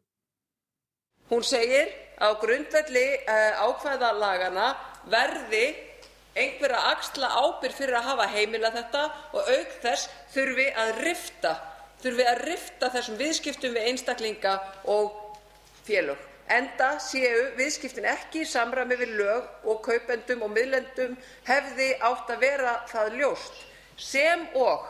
Hún 1.31 1.43
segir 1.43 1.91
á 2.23 2.33
grundvelli 2.41 3.07
uh, 3.27 3.67
ákvæða 3.67 4.13
lagana 4.21 4.69
verði 5.11 5.65
einhver 6.37 6.75
að 6.77 6.89
axla 6.93 7.31
ábyrg 7.41 7.77
fyrir 7.77 7.99
að 7.99 8.09
hafa 8.11 8.29
heimila 8.35 8.71
þetta 8.75 9.03
og 9.33 9.51
auk 9.57 9.77
þess 9.83 10.09
þurfi 10.35 10.69
að 10.77 10.93
rifta, 11.01 12.91
þessum 12.93 13.19
viðskiptum 13.21 13.77
við 13.77 13.91
einstaklinga 13.91 14.57
og 14.93 15.15
félög. 15.87 16.21
Enda 16.47 16.93
séu 17.03 17.49
viðskiptin 17.59 18.07
ekki 18.07 18.45
í 18.45 18.47
samræmi 18.47 18.99
við 19.01 19.17
lög 19.19 19.67
og 19.67 19.81
kaupendum 19.83 20.45
og 20.47 20.53
miðlendum 20.55 21.17
hefði 21.49 21.89
átt 22.07 22.31
að 22.31 22.45
vera 22.45 22.77
það 22.93 23.17
ljóst 23.19 23.65
sem 23.99 24.45
og 24.55 24.85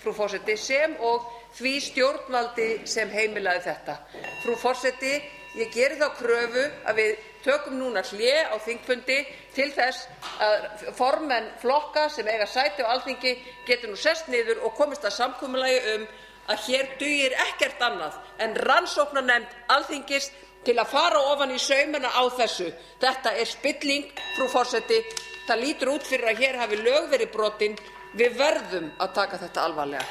frú 0.00 0.14
forseti, 0.16 0.56
sem 0.56 0.96
og 1.00 1.26
því 1.56 1.74
stjórnvaldi 1.88 2.68
sem 2.88 3.10
heimilaði 3.12 3.64
þetta. 3.68 3.98
Frú 4.42 4.56
forseti, 4.60 5.14
ég 5.58 5.70
geri 5.74 6.00
þá 6.00 6.08
kröfu 6.18 6.64
að 6.88 7.00
við 7.00 7.22
tökum 7.44 7.78
núna 7.78 8.02
hlje 8.08 8.44
á 8.48 8.56
þingfundi 8.64 9.18
til 9.54 9.70
þess 9.74 10.08
að 10.42 10.66
formenn 10.98 11.50
flokka 11.62 12.08
sem 12.12 12.28
eiga 12.28 12.46
sæti 12.50 12.84
á 12.84 12.92
alþingi 12.94 13.34
getur 13.68 13.92
nú 13.92 13.98
sest 14.00 14.30
niður 14.32 14.64
og 14.66 14.76
komist 14.78 15.04
að 15.04 15.18
samkúmulagi 15.18 15.80
um 15.94 16.06
að 16.52 16.64
hér 16.68 16.90
dugir 17.00 17.36
ekkert 17.48 17.82
annað 17.84 18.18
en 18.44 18.56
rannsóknarnemnd 18.68 19.54
alþingis 19.76 20.30
til 20.64 20.78
að 20.80 20.92
fara 20.92 21.20
ofan 21.32 21.52
í 21.52 21.60
saumana 21.60 22.08
á 22.08 22.24
þessu. 22.32 22.70
Þetta 23.00 23.34
er 23.36 23.48
spilling, 23.48 24.06
frú 24.36 24.48
forseti. 24.48 25.02
Það 25.44 25.60
lítur 25.60 25.90
út 25.92 26.06
fyrir 26.08 26.30
að 26.30 26.40
hér 26.40 26.56
hafi 26.62 26.78
lög 26.80 27.10
verið 27.12 27.32
brotin 27.32 27.76
Við 28.14 28.36
verðum 28.38 28.92
að 29.02 29.14
taka 29.16 29.38
þetta 29.42 29.62
alvarlega. 29.66 30.04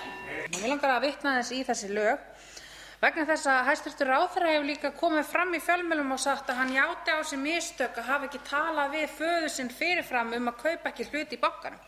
Mér 0.52 0.74
langar 0.74 0.98
að 0.98 1.06
vitna 1.06 1.38
þess 1.38 1.54
í 1.56 1.60
þessi 1.64 1.92
lög 1.96 2.26
vegna 3.04 3.26
þess 3.28 3.50
að 3.52 3.66
hæstvirtur 3.68 4.08
ráðherra 4.08 4.52
hefur 4.54 4.68
líka 4.70 4.92
komið 4.96 5.26
fram 5.28 5.50
í 5.58 5.60
fjölmjölum 5.64 6.14
og 6.16 6.22
sagt 6.24 6.52
að 6.52 6.60
hann 6.62 6.72
játi 6.72 7.12
á 7.12 7.20
sig 7.28 7.42
mistök 7.42 7.98
að 8.00 8.08
hafa 8.08 8.30
ekki 8.30 8.40
talað 8.48 8.94
við 8.96 9.18
föðu 9.18 9.50
sinn 9.52 9.72
fyrirfram 9.76 10.32
um 10.38 10.48
að 10.52 10.62
kaupa 10.62 10.92
ekki 10.94 11.10
hluti 11.10 11.36
í 11.36 11.42
bankanum. 11.42 11.82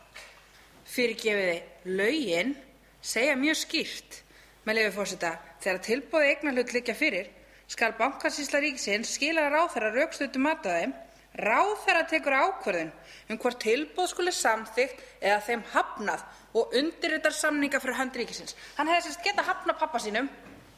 Fyrirgefiði 0.92 1.94
lögin 1.96 2.52
segja 3.00 3.38
mjög 3.40 3.60
skýrt 3.62 4.20
með 4.66 4.80
lefi 4.80 4.92
fórseta 4.98 5.32
þegar 5.64 5.82
tilbóði 5.88 6.28
eignar 6.34 6.58
hlut 6.58 6.76
liggja 6.76 6.98
fyrir 6.98 7.32
skal 7.66 7.94
bankansýsla 7.98 8.60
ríkisins 8.62 9.16
skila 9.16 9.48
ráðherra 9.50 9.94
raukstutu 9.96 10.42
mataði 10.42 10.92
Ráðherra 11.36 12.06
tekur 12.08 12.32
ákvörðun 12.32 12.92
um 13.28 13.38
hvort 13.40 13.58
tilboð 13.60 14.06
skuli 14.08 14.32
samþykkt 14.32 15.02
eða 15.20 15.40
þeim 15.44 15.64
hafnað 15.74 16.22
og 16.56 16.72
undirritar 16.80 17.34
samninga 17.36 17.80
fyrir 17.82 17.98
hönd 17.98 18.16
ríkisins. 18.16 18.56
Hann 18.78 18.88
hefði 18.88 19.10
sérst 19.10 19.24
geta 19.26 19.44
hafnað 19.44 19.76
pappa 19.82 20.00
sínum 20.00 20.30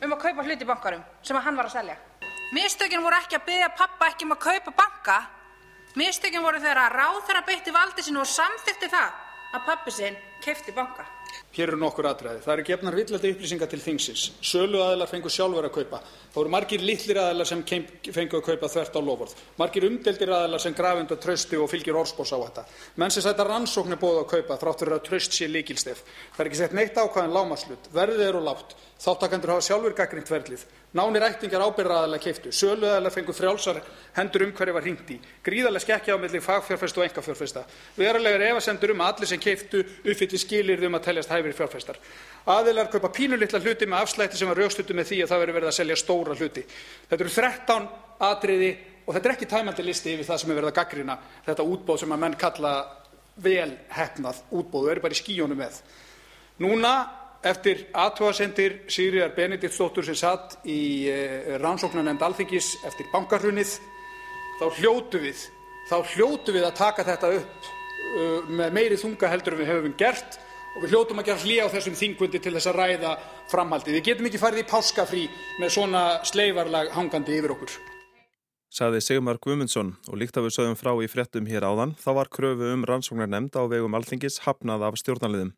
um 0.02 0.14
að 0.14 0.22
kaupa 0.22 0.44
hluti 0.46 0.68
bankarum 0.68 1.02
sem 1.22 1.36
hann 1.36 1.56
var 1.58 1.68
að 1.68 1.78
selja. 1.78 1.96
Mistökin 2.54 3.02
voru 3.04 3.18
ekki 3.18 3.36
að 3.36 3.46
byggja 3.48 3.68
pappa 3.76 4.08
ekki 4.08 4.24
um 4.24 4.34
að 4.36 4.44
kaupa 4.46 4.74
banka. 4.82 5.18
Mistökin 5.98 6.44
voru 6.44 6.60
þegar 6.62 6.80
að 6.84 6.96
ráðherra 6.96 7.44
beitti 7.46 7.74
valdi 7.74 8.04
sinu 8.04 8.22
og 8.22 8.30
samþykti 8.30 8.88
það 8.92 9.16
að 9.56 9.66
pappi 9.66 9.94
sinn 9.94 10.16
kefti 10.44 10.72
banka. 10.76 11.04
Hér 11.56 11.72
eru 11.72 11.78
nokkur 11.80 12.06
atriði. 12.06 12.42
Það 12.44 12.52
eru 12.54 12.64
gefnar 12.68 12.96
villandi 12.98 13.30
upplýsingar 13.32 13.70
til 13.72 13.80
þingsins. 13.80 14.24
Söluaðilar 14.44 15.08
fengu 15.08 15.30
sjálfur 15.32 15.66
að 15.66 15.72
kaupa. 15.78 16.00
Það 16.28 16.36
voru 16.36 16.52
margir 16.52 16.84
litlir 16.84 17.20
aðilar 17.22 17.48
sem 17.48 17.62
fengu 17.64 18.38
að 18.38 18.44
kaupa 18.50 18.68
þvert 18.68 18.98
á 18.98 19.00
loforð. 19.00 19.32
Margir 19.58 19.86
umdeldir 19.88 20.32
aðilar 20.36 20.62
sem 20.62 20.76
grafund 20.76 21.14
og 21.16 21.22
trausti 21.24 21.58
og 21.58 21.70
fylgir 21.72 21.96
orðspós 21.98 22.34
á 22.36 22.38
þetta. 22.44 22.66
Menn 23.00 23.14
sem 23.14 23.24
sæta 23.24 23.48
rannsókn 23.48 23.96
er 23.96 24.02
búið 24.02 24.20
að 24.20 24.28
kaupa 24.34 24.58
þrátt 24.60 24.84
fyrir 24.84 24.98
að 24.98 25.06
traust 25.08 25.38
sé 25.38 25.48
líkilstef. 25.48 26.04
Það 26.36 26.44
er 26.44 26.52
ekki 26.52 26.60
sett 26.60 26.76
neitt 26.76 27.00
ákvæðin 27.00 27.34
lámaslut. 27.34 27.90
Verðið 27.96 28.28
eru 28.28 28.44
lágt. 28.44 28.76
Þáttakendur 28.98 29.54
hafa 29.54 29.62
sjálfur 29.62 29.94
gaggrínt 29.94 30.28
ferlið. 30.28 30.64
Nánir 30.98 31.22
ættingar 31.22 31.62
ábyrgðaraðilar 31.68 32.22
keiftu. 32.22 32.50
Söluaðilar 32.50 33.12
fengu 33.14 33.34
frjálsar 33.36 33.78
hendur 34.16 34.46
um 34.46 34.54
hverju 34.56 34.74
var 34.74 34.82
hringt 34.82 35.10
í. 35.14 35.18
Gríðarlega 35.44 35.84
skekkja 35.84 36.16
á 36.16 36.22
milli 36.22 36.40
fagfjárfesta 36.42 37.02
og 37.02 37.06
einkafjárfesta. 37.06 37.62
Verulegar 37.94 38.46
efasemdir 38.48 38.94
um 38.94 39.04
að 39.04 39.12
allir 39.12 39.30
sem 39.30 39.42
keiftu 39.42 39.84
uppfylli 39.84 40.40
skilyrði 40.42 40.88
um 40.88 40.98
að 40.98 41.04
teljast 41.10 41.34
hæfir 41.38 41.56
fjárfestar. 41.58 41.98
Aðilar 42.48 42.90
kaupa 42.92 43.10
pínulitla 43.14 43.60
hluti 43.62 43.88
með 43.88 44.04
afslætti 44.04 44.40
sem 44.40 44.50
var 44.50 44.60
rökstuddu 44.62 44.96
með 44.96 45.10
því 45.10 45.22
að 45.24 45.32
það 45.32 45.42
verið 45.44 45.58
verið 45.58 45.70
að 45.72 45.76
selja 45.78 45.98
stóra 45.98 46.36
hluti. 46.38 46.64
Þetta 47.10 47.24
eru 47.24 47.34
13 47.34 47.88
atriði 48.28 48.70
og 49.04 49.14
þetta 49.14 49.28
er 49.28 49.36
ekki 49.36 49.50
tæmandi 49.50 49.86
listi 49.86 50.14
yfir 50.14 50.28
það 50.28 50.42
sem 50.42 50.50
er 50.50 50.58
verið 50.60 50.72
að 50.72 50.78
gaggrina 50.80 51.18
þetta 51.46 51.68
útbóð 51.74 52.02
sem 52.02 52.12
að 52.12 52.22
menn 52.24 52.36
kalla 52.40 52.74
vel 53.38 53.70
hefnað 53.94 54.42
útbóð 54.50 54.84
og 54.84 54.90
eru 54.92 55.04
bara 55.06 55.16
í 55.16 55.20
skíjónu 55.22 55.56
með. 55.58 55.78
Núna 56.58 56.92
eftir 57.46 57.84
aðtóasendir 57.94 58.80
Sigriðar 58.90 59.36
Benediktsdóttur 59.36 60.06
sem 60.06 60.16
satt 60.18 60.58
í 60.66 61.06
eh, 61.06 61.54
rannsóknarnemnd 61.62 62.24
alþingis 62.26 62.72
eftir 62.88 63.06
bankarhunnið 63.12 63.76
þá 64.58 64.66
hljótu 64.80 65.20
við, 65.22 65.44
þá 65.86 65.96
hljótu 66.14 66.54
við 66.56 66.66
að 66.66 66.78
taka 66.80 67.06
þetta 67.06 67.30
upp 67.38 67.68
uh, 67.68 68.48
með 68.50 68.74
meiri 68.74 68.98
þunga 68.98 69.30
heldur 69.30 69.54
en 69.54 69.62
við 69.62 69.70
höfum 69.70 69.94
gert 70.00 70.38
og 70.76 70.82
við 70.82 70.94
hljótum 70.94 71.20
að 71.22 71.30
gera 71.30 71.44
hlýja 71.44 71.68
á 71.68 71.72
þessum 71.74 71.96
þingfundi 71.98 72.40
til 72.42 72.54
þess 72.56 72.70
að 72.70 72.78
ræða 72.78 73.12
framhaldi. 73.52 73.94
Við 73.96 74.04
getum 74.10 74.28
ekki 74.30 74.42
farið 74.42 74.64
í 74.64 74.66
páskafrí 74.70 75.22
með 75.60 75.72
svona 75.76 76.02
sleifarlag 76.28 76.92
hangandi 76.96 77.38
yfir 77.38 77.54
okkur. 77.56 77.78
Saði 78.68 79.00
Sigmar 79.00 79.38
Guðmundsson 79.40 79.94
og 80.10 80.18
líkt 80.20 80.36
að 80.36 80.48
við 80.48 80.58
sögum 80.58 80.76
frá 80.76 80.92
í 81.00 81.08
frettum 81.08 81.48
hér 81.48 81.64
áðan 81.64 81.94
þá 81.96 82.10
var 82.20 82.28
kröfu 82.28 82.68
um 82.74 82.84
rannsóknar 82.84 83.30
nefnd 83.32 83.56
á 83.56 83.64
vegum 83.64 83.96
alþingis 83.96 84.42
hafnað 84.44 84.84
af 84.90 85.00
stjórnarliðum. 85.00 85.54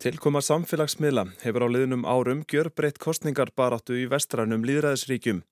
Tilkoma 0.00 0.40
samfélagsmiðla 0.40 1.26
hefur 1.42 1.66
á 1.66 1.68
liðnum 1.68 2.06
árum 2.08 2.40
gjör 2.48 2.70
breytt 2.72 2.96
kostningarbaráttu 2.96 3.98
í 4.00 4.06
vestrænum 4.08 4.64
líðræðisríkjum. 4.64 5.42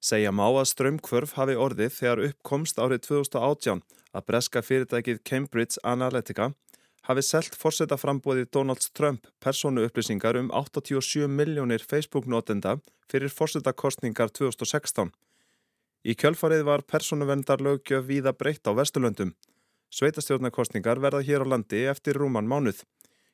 Segja 0.00 0.30
má 0.32 0.46
að 0.48 0.70
strömmkvörf 0.70 1.34
hafi 1.36 1.54
orðið 1.60 1.90
þegar 1.92 2.22
uppkomst 2.30 2.78
árið 2.80 3.02
2018 3.04 3.82
að 4.16 4.26
breska 4.30 4.62
fyrirtækið 4.64 5.18
Cambridge 5.28 5.82
Analytica 5.84 6.46
hafi 7.04 7.24
selt 7.24 7.56
fórsetaframbóði 7.60 8.46
Donald 8.48 8.86
Trump 8.96 9.28
persónu 9.44 9.84
upplýsingar 9.84 10.38
um 10.40 10.48
87 10.56 11.28
miljónir 11.28 11.84
Facebook-notenda 11.84 12.78
fyrir 13.12 13.28
fórsetakostningar 13.28 14.32
2016. 14.32 15.12
Í 16.08 16.16
kjölfarið 16.16 16.64
var 16.64 16.86
persónuvendarlögjöf 16.88 18.08
víða 18.08 18.32
breytt 18.32 18.64
á 18.64 18.72
Vesturlöndum. 18.72 19.34
Sveitastjórnarkostningar 19.92 20.96
verða 21.04 21.20
hér 21.28 21.44
á 21.44 21.50
landi 21.52 21.84
eftir 21.92 22.16
rúman 22.16 22.48
mánuð. 22.48 22.86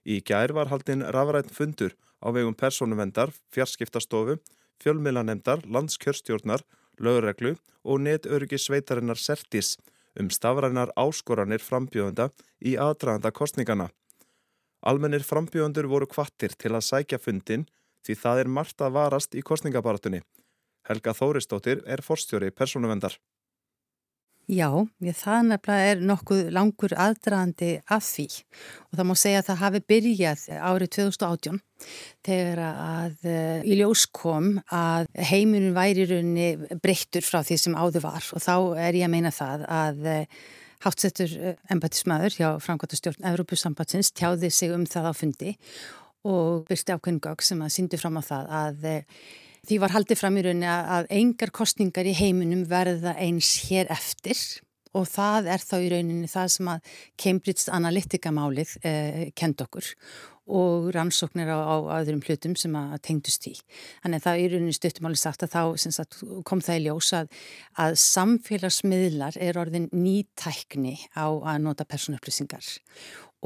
Í 0.02 0.18
gær 0.18 0.50
var 0.56 0.72
haldinn 0.74 1.06
rafrænt 1.14 1.54
fundur 1.54 1.94
á 2.18 2.34
vegum 2.34 2.58
persónuvendar, 2.58 3.30
fjarskiptastofu 3.54 4.40
fjölmiðlanemdar, 4.82 5.64
landskjörstjórnar, 5.66 6.64
lögreglu 7.00 7.56
og 7.84 8.02
netöryggi 8.04 8.58
sveitarinnar 8.60 9.20
Sertis 9.20 9.76
um 10.20 10.30
stafrænar 10.32 10.92
áskoranir 10.96 11.60
frambjöðunda 11.60 12.30
í 12.64 12.76
aðdraðanda 12.80 13.32
kostningana. 13.36 13.90
Almennir 14.86 15.24
frambjöðundur 15.26 15.88
voru 15.90 16.08
kvattir 16.08 16.54
til 16.56 16.72
að 16.76 16.86
sækja 16.88 17.20
fundin 17.20 17.66
því 18.06 18.16
það 18.22 18.42
er 18.42 18.52
margt 18.58 18.80
að 18.80 18.96
varast 18.96 19.34
í 19.34 19.42
kostningabaratunni. 19.44 20.22
Helga 20.86 21.12
Þóristóttir 21.18 21.82
er 21.86 22.02
forstjóri 22.06 22.52
persónuvendar. 22.54 23.16
Já, 24.46 24.68
ég, 25.02 25.16
það 25.18 25.48
nefnilega 25.48 25.86
er 25.90 26.02
nokkuð 26.06 26.40
langur 26.54 26.92
aðdraðandi 27.02 27.70
að 27.90 28.02
því. 28.06 28.26
Og 28.86 28.98
það 28.98 29.06
má 29.08 29.14
segja 29.18 29.40
að 29.40 29.48
það 29.48 29.62
hafi 29.62 29.80
byrjað 29.90 30.44
árið 30.54 30.90
2018 30.96 31.56
þegar 32.28 32.60
að 32.62 33.26
uh, 33.26 33.64
í 33.66 33.78
ljós 33.80 34.04
kom 34.14 34.52
að 34.70 35.08
heiminun 35.32 35.74
væri 35.74 36.04
raunni 36.06 36.46
breyttur 36.78 37.26
frá 37.26 37.40
því 37.42 37.58
sem 37.58 37.74
áður 37.74 38.04
var. 38.06 38.28
Og 38.38 38.44
þá 38.44 38.54
er 38.84 39.00
ég 39.00 39.08
að 39.08 39.12
meina 39.16 39.32
það 39.34 39.64
að 39.66 39.98
uh, 40.04 40.14
eh, 40.14 40.46
hátsettur 40.86 41.34
uh, 41.40 41.48
eh, 41.50 41.58
embatismæður 41.74 42.38
hjá 42.38 42.48
framkvæmtastjórn 42.68 43.26
Európusambatsins 43.32 44.12
tjáði 44.14 44.52
sig 44.54 44.70
um 44.76 44.86
það 44.86 45.10
á 45.10 45.12
fundi 45.24 45.56
og 46.26 46.62
byrsti 46.70 46.94
ákveðingögg 46.94 47.42
sem 47.42 47.66
að 47.66 47.74
syndu 47.80 47.98
fram 47.98 48.18
á 48.18 48.22
það 48.30 48.54
að 48.62 48.88
Því 49.66 49.80
var 49.82 49.94
haldið 49.96 50.20
fram 50.20 50.36
í 50.38 50.44
rauninni 50.46 50.70
að 50.70 51.08
engar 51.16 51.50
kostningar 51.54 52.06
í 52.06 52.14
heiminum 52.14 52.62
verða 52.70 53.16
eins 53.18 53.48
hér 53.66 53.90
eftir 53.90 54.38
og 54.96 55.08
það 55.10 55.50
er 55.56 55.64
þá 55.64 55.76
í 55.80 55.90
rauninni 55.92 56.30
það 56.30 56.52
sem 56.54 56.70
að 56.70 56.94
Cambridge 57.20 57.74
Analytica 57.74 58.32
málið 58.34 58.76
eh, 58.86 59.20
kend 59.36 59.60
okkur 59.64 59.90
og 60.46 60.92
rannsóknir 60.94 61.50
á, 61.50 61.58
á 61.58 61.76
öðrum 61.98 62.22
hlutum 62.22 62.54
sem 62.54 62.74
að 62.78 62.94
tengdust 63.08 63.48
í. 63.50 63.54
Þannig 64.04 64.20
að 64.20 64.26
það 64.28 64.42
í 64.42 64.46
rauninni 64.52 64.76
stuttumáli 64.76 65.18
sagt 65.18 65.42
að 65.42 65.56
þá 65.56 65.90
sagt, 65.90 66.20
kom 66.46 66.62
það 66.62 66.78
í 66.78 66.84
ljós 66.86 67.10
að, 67.18 67.32
að 67.82 67.98
samfélagsmiðlar 68.04 69.40
er 69.42 69.58
orðin 69.58 69.90
nýtækni 69.90 70.94
á 71.18 71.26
að 71.26 71.58
nota 71.66 71.88
persónuupplýsingar 71.90 72.70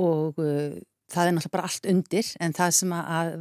og 0.00 0.37
uh, 0.45 0.77
það 1.11 1.26
er 1.26 1.35
náttúrulega 1.37 1.57
bara 1.57 1.69
allt 1.69 1.90
undir 1.90 2.31
en 2.40 2.55
það 2.57 2.76
sem 2.79 2.95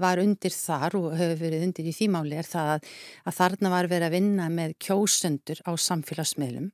var 0.04 0.24
undir 0.24 0.56
þar 0.56 0.98
og 1.00 1.08
hefur 1.20 1.40
verið 1.44 1.68
undir 1.68 1.90
í 1.90 1.96
þýmáli 1.96 2.40
er 2.40 2.50
það 2.50 2.74
að, 2.76 2.90
að 3.26 3.40
þarna 3.40 3.74
var 3.76 3.90
verið 3.92 4.10
að 4.10 4.18
vinna 4.18 4.50
með 4.54 4.76
kjósendur 4.88 5.64
á 5.66 5.72
samfélagsmiðlum 5.90 6.72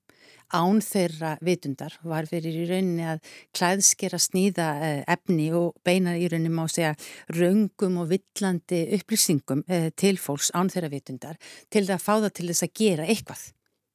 án 0.54 0.80
þeirra 0.84 1.36
vitundar 1.44 1.96
var 2.06 2.28
verið 2.30 2.60
í 2.62 2.66
rauninni 2.70 3.06
að 3.10 3.34
klæðskera 3.56 4.20
sníða 4.22 4.68
eh, 4.86 5.02
efni 5.10 5.50
og 5.58 5.76
beina 5.86 6.16
í 6.18 6.30
rauninni 6.30 6.54
má 6.54 6.66
segja 6.70 6.94
raungum 7.34 8.00
og 8.04 8.12
villandi 8.14 8.84
upplýsingum 9.00 9.66
eh, 9.68 9.90
til 9.98 10.16
fólks 10.22 10.52
án 10.54 10.70
þeirra 10.74 10.94
vitundar 10.94 11.40
til 11.74 11.86
að 11.88 12.04
fá 12.04 12.14
það 12.14 12.32
til 12.38 12.50
þess 12.52 12.68
að 12.68 12.76
gera 12.82 13.10
eitthvað 13.10 13.46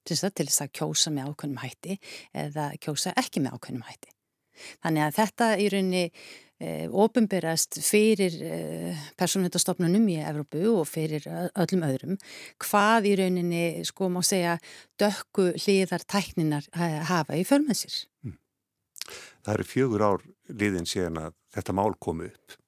til 0.04 0.16
þess 0.16 0.62
að 0.64 0.73
kjósa 0.75 1.12
með 1.14 1.30
ákveðnum 1.30 1.62
hætti 1.62 1.99
eða 2.35 2.71
kjósa 2.83 3.14
ekki 3.21 3.42
með 3.45 3.59
ákveðnum 3.59 3.87
hætti. 3.87 4.14
Þannig 4.83 5.04
að 5.07 5.19
þetta 5.21 5.50
í 5.57 5.69
rauninni 5.73 6.04
ofinberast 6.61 7.79
fyrir 7.81 8.35
eh, 8.45 9.05
persónvendastofnunum 9.17 10.05
í 10.12 10.19
Evrópu 10.21 10.61
og 10.75 10.88
fyrir 10.90 11.25
öllum 11.57 11.85
öðrum 11.87 12.19
hvað 12.61 13.09
í 13.09 13.14
rauninni 13.21 13.64
sko 13.88 14.11
má 14.12 14.21
segja 14.26 14.59
dökku 15.00 15.50
hliðar 15.57 16.05
tækninar 16.05 16.69
eh, 16.76 17.00
hafa 17.09 17.38
í 17.40 17.47
förmessir. 17.49 17.95
Mm. 18.26 18.37
Það 19.40 19.55
eru 19.55 19.69
fjögur 19.71 20.05
ár 20.05 20.26
liðin 20.52 20.88
síðan 20.88 21.23
að 21.25 21.38
þetta 21.57 21.76
mál 21.81 21.95
komu 21.97 22.29
upp. 22.29 22.59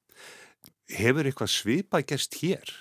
Hefur 0.93 1.29
eitthvað 1.29 1.53
svipa 1.53 2.01
gerst 2.01 2.39
hér 2.41 2.73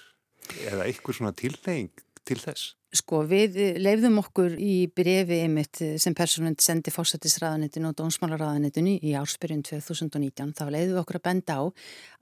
eða 0.65 0.89
eitthvað 0.89 1.19
svona 1.19 1.37
tilneying 1.37 1.93
til 2.25 2.41
þess? 2.41 2.73
Sko 2.93 3.23
við 3.25 3.55
leifðum 3.81 4.19
okkur 4.21 4.59
í 4.61 4.87
brefi 4.93 5.39
einmitt 5.47 5.81
sem 6.03 6.13
persónund 6.17 6.61
sendi 6.61 6.93
fórsættisraðanitinu 6.93 7.89
og 7.89 7.97
dónsmálaраðanitinu 7.97 8.99
í 9.01 9.15
ársbyrjun 9.17 9.63
2019. 9.65 10.53
Þá 10.59 10.65
leifðum 10.67 10.93
við 10.93 11.01
okkur 11.01 11.21
að 11.23 11.25
benda 11.31 11.57
á 11.57 11.63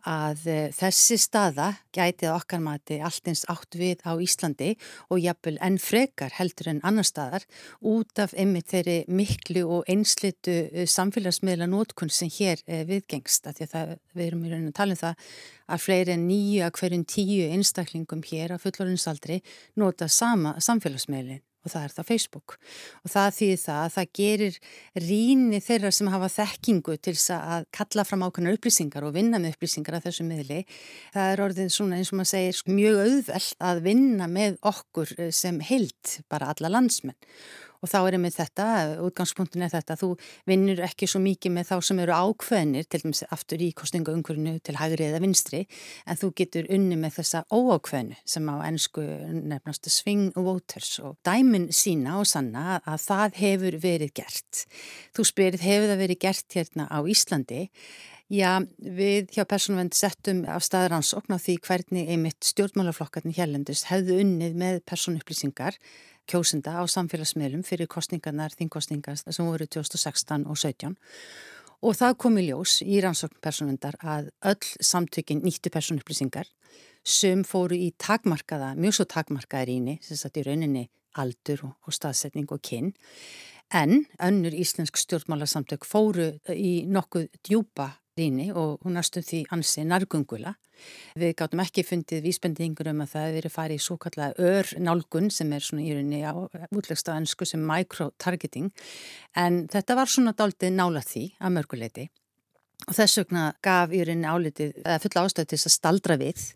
að 0.06 0.46
eh, 0.48 0.68
þessi 0.74 1.18
staða 1.20 1.70
gætið 1.94 2.32
okkar 2.32 2.62
mati 2.64 3.00
allt 3.04 3.28
eins 3.28 3.44
átt 3.50 3.76
við 3.76 4.00
á 4.06 4.16
Íslandi 4.16 4.72
og 5.10 5.20
jafnvel 5.20 5.56
enn 5.60 5.78
frekar 5.80 6.32
heldur 6.38 6.70
en 6.72 6.82
annar 6.86 7.06
staðar 7.08 7.44
út 7.80 8.22
af 8.22 8.34
einmitt 8.38 8.70
þeirri 8.72 9.04
miklu 9.08 9.66
og 9.68 9.90
einslitu 9.90 10.56
eh, 10.70 10.86
samfélagsmiðla 10.88 11.68
nótkunn 11.70 12.12
sem 12.12 12.30
hér 12.32 12.62
eh, 12.66 12.84
viðgengst. 12.88 13.50
Það, 13.60 13.96
við 14.14 14.26
erum 14.26 14.44
í 14.44 14.52
rauninu 14.52 14.72
að 14.72 14.78
tala 14.80 14.96
um 14.96 15.02
það 15.02 15.32
að 15.70 15.82
fleiri 15.84 16.14
en 16.16 16.26
nýju 16.26 16.62
að 16.66 16.76
hverjum 16.80 17.04
tíu 17.06 17.50
einstaklingum 17.54 18.22
hér 18.26 18.56
að 18.56 18.64
fullorinsaldri 18.64 19.40
nota 19.78 20.08
sama 20.10 20.56
samfélagsmiðlin 20.66 21.44
og 21.60 21.72
það 21.74 21.84
er 21.84 21.94
það 21.94 22.08
Facebook 22.08 22.54
og 23.04 23.12
það 23.12 23.34
þýðir 23.36 23.60
það 23.62 23.80
að 23.80 23.94
það 23.96 24.10
gerir 24.18 24.58
ríni 25.04 25.60
þeirra 25.64 25.92
sem 25.92 26.10
hafa 26.14 26.30
þekkingu 26.36 26.96
til 27.04 27.16
að 27.36 27.66
kalla 27.76 28.04
fram 28.08 28.24
ákveðnar 28.26 28.58
upplýsingar 28.58 29.06
og 29.06 29.16
vinna 29.16 29.40
með 29.42 29.56
upplýsingar 29.56 29.98
af 29.98 30.06
þessu 30.08 30.26
miðli. 30.28 30.60
Það 31.14 31.32
er 31.34 31.44
orðið 31.46 31.72
svona 31.74 31.98
eins 32.00 32.12
og 32.12 32.20
maður 32.20 32.32
segir 32.32 32.76
mjög 32.80 33.02
auðveld 33.04 33.50
að 33.70 33.82
vinna 33.90 34.30
með 34.30 34.60
okkur 34.72 35.16
sem 35.36 35.60
heilt 35.68 36.20
bara 36.32 36.54
alla 36.54 36.72
landsmenn 36.78 37.18
og 37.80 37.90
þá 37.90 37.98
er 38.00 38.16
einmitt 38.16 38.36
þetta, 38.36 38.66
útgangspunktin 39.04 39.64
er 39.66 39.72
þetta, 39.72 39.96
þú 40.00 40.10
vinnur 40.48 40.82
ekki 40.84 41.08
svo 41.10 41.22
mikið 41.24 41.54
með 41.56 41.70
þá 41.70 41.88
sem 41.88 42.02
eru 42.04 42.16
ákveðnir, 42.16 42.88
til 42.90 43.02
dæmis 43.04 43.24
aftur 43.32 43.64
í 43.64 43.70
kostningaungurinu 43.76 44.56
til 44.64 44.76
hægri 44.80 45.08
eða 45.08 45.22
vinstri, 45.24 45.64
en 46.06 46.20
þú 46.20 46.32
getur 46.40 46.70
unni 46.72 46.98
með 47.00 47.18
þessa 47.20 47.44
óákveðnu 47.48 48.20
sem 48.28 48.52
á 48.52 48.56
ennsku 48.68 49.04
nefnast 49.50 49.90
swing 49.90 50.36
voters 50.36 50.98
og 51.04 51.18
dæmin 51.26 51.70
sína 51.74 52.20
og 52.20 52.28
sanna 52.28 52.80
að 52.84 53.04
það 53.08 53.40
hefur 53.40 53.80
verið 53.82 54.14
gert. 54.20 54.64
Þú 55.16 55.28
spyrir, 55.32 55.60
hefur 55.64 55.92
það 55.92 56.02
verið 56.04 56.24
gert 56.28 56.58
hérna 56.58 56.88
á 56.90 56.98
Íslandi? 57.00 57.68
Já, 58.30 58.60
við 58.78 59.32
hjá 59.34 59.42
Personvend 59.50 59.96
settum 59.98 60.44
af 60.46 60.62
staðaransokn 60.62 61.34
á 61.34 61.38
því 61.42 61.56
hvernig 61.66 62.10
einmitt 62.14 62.46
stjórnmálaflokkarnir 62.46 63.34
hérlendist 63.34 63.88
hefðu 63.88 64.20
unnið 64.22 64.54
með 64.54 64.76
personupplýsingar 64.86 65.74
kjósenda 66.30 66.76
á 66.78 66.86
samfélagsmiðlum 66.86 67.64
fyrir 67.66 67.90
kostningarnar, 67.90 68.54
þingkostningar 68.54 69.18
sem 69.18 69.48
voru 69.48 69.66
2016 69.66 70.46
og 70.46 70.60
17 70.62 70.94
og 71.82 71.98
það 71.98 72.16
kom 72.22 72.38
í 72.38 72.44
ljós 72.46 72.76
í 72.86 73.00
rannsókn 73.02 73.40
personundar 73.42 73.98
að 73.98 74.30
öll 74.46 74.70
samtökin 74.78 75.42
nýttu 75.42 75.74
personupplýsingar 75.74 76.46
sem 77.02 77.42
fóru 77.42 77.74
í 77.74 77.90
takmarkaða, 77.98 78.76
mjög 78.78 79.00
svo 79.00 79.08
takmarkaða 79.10 79.66
rýni, 79.72 79.96
sem 80.06 80.14
satt 80.14 80.38
í 80.38 80.46
rauninni 80.46 80.86
aldur 81.18 81.64
og 81.66 81.90
staðsetning 81.90 82.46
og 82.54 82.62
kinn 82.62 82.92
en 83.74 84.04
önnur 84.22 84.54
íslensk 84.54 85.02
stjórnmálarsamtök 85.02 85.82
fóru 85.82 86.36
í 86.54 86.84
nokkuð 86.86 87.26
djúpa 87.42 87.96
rýni 88.20 88.50
og 88.54 88.78
hún 88.84 88.98
næstum 88.98 89.24
því 89.26 89.44
ansi 89.56 89.84
nærgungula. 89.88 90.54
Við 91.20 91.34
gáttum 91.36 91.60
ekki 91.60 91.84
fundið 91.84 92.22
vísbendingur 92.24 92.88
um 92.92 93.02
að 93.04 93.10
það 93.12 93.26
hefur 93.26 93.36
verið 93.38 93.54
farið 93.56 93.80
í 93.80 93.84
svo 93.84 93.96
kallega 94.00 94.46
ör 94.50 94.70
nálgun 94.80 95.28
sem 95.34 95.52
er 95.52 95.64
svona 95.64 95.84
í 95.84 95.92
rauninni 95.96 96.22
á 96.24 96.32
útlegsta 96.70 97.16
önsku 97.18 97.48
sem 97.48 97.60
micro-targeting 97.60 98.70
en 99.36 99.66
þetta 99.72 99.98
var 99.98 100.08
svona 100.08 100.32
daldið 100.38 100.72
nála 100.78 101.04
því 101.04 101.26
að 101.36 101.54
mörguleiti 101.58 102.06
og 102.86 102.96
þess 102.96 103.20
vegna 103.20 103.44
gaf 103.64 103.92
í 103.92 104.00
rauninni 104.06 104.32
álitið 104.32 104.80
fulla 105.04 105.26
ástöð 105.26 105.50
til 105.50 105.58
þess 105.58 105.68
að 105.68 105.76
staldra 105.76 106.18
við 106.20 106.46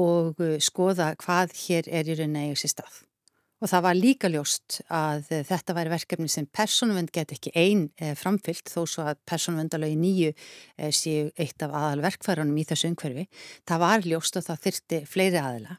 og 0.00 0.40
skoða 0.62 1.12
hvað 1.20 1.56
hér 1.66 1.90
er 1.90 2.08
í 2.08 2.16
rauninni 2.16 2.48
eigið 2.48 2.62
sér 2.62 2.76
stað. 2.78 3.00
Og 3.60 3.68
það 3.68 3.84
var 3.84 3.98
líka 3.98 4.30
ljóst 4.32 4.78
að 4.88 5.26
þetta 5.48 5.74
væri 5.76 5.92
verkefni 5.92 6.30
sem 6.32 6.46
persónuvend 6.48 7.12
get 7.12 7.34
ekki 7.34 7.52
einn 7.52 7.90
eh, 8.00 8.14
framfyllt 8.16 8.72
þó 8.72 8.86
svo 8.88 9.04
að 9.10 9.20
persónuvendalögi 9.28 9.98
nýju 10.00 10.30
eh, 10.32 10.88
séu 10.96 11.28
eitt 11.36 11.60
af 11.66 11.74
aðal 11.76 12.00
verkfærunum 12.06 12.56
í 12.56 12.64
þessu 12.70 12.88
umhverfi. 12.94 13.26
Það 13.68 13.84
var 13.84 14.08
ljóst 14.08 14.40
að 14.40 14.48
það 14.48 14.66
þyrti 14.66 15.02
fleiri 15.12 15.42
aðila 15.44 15.76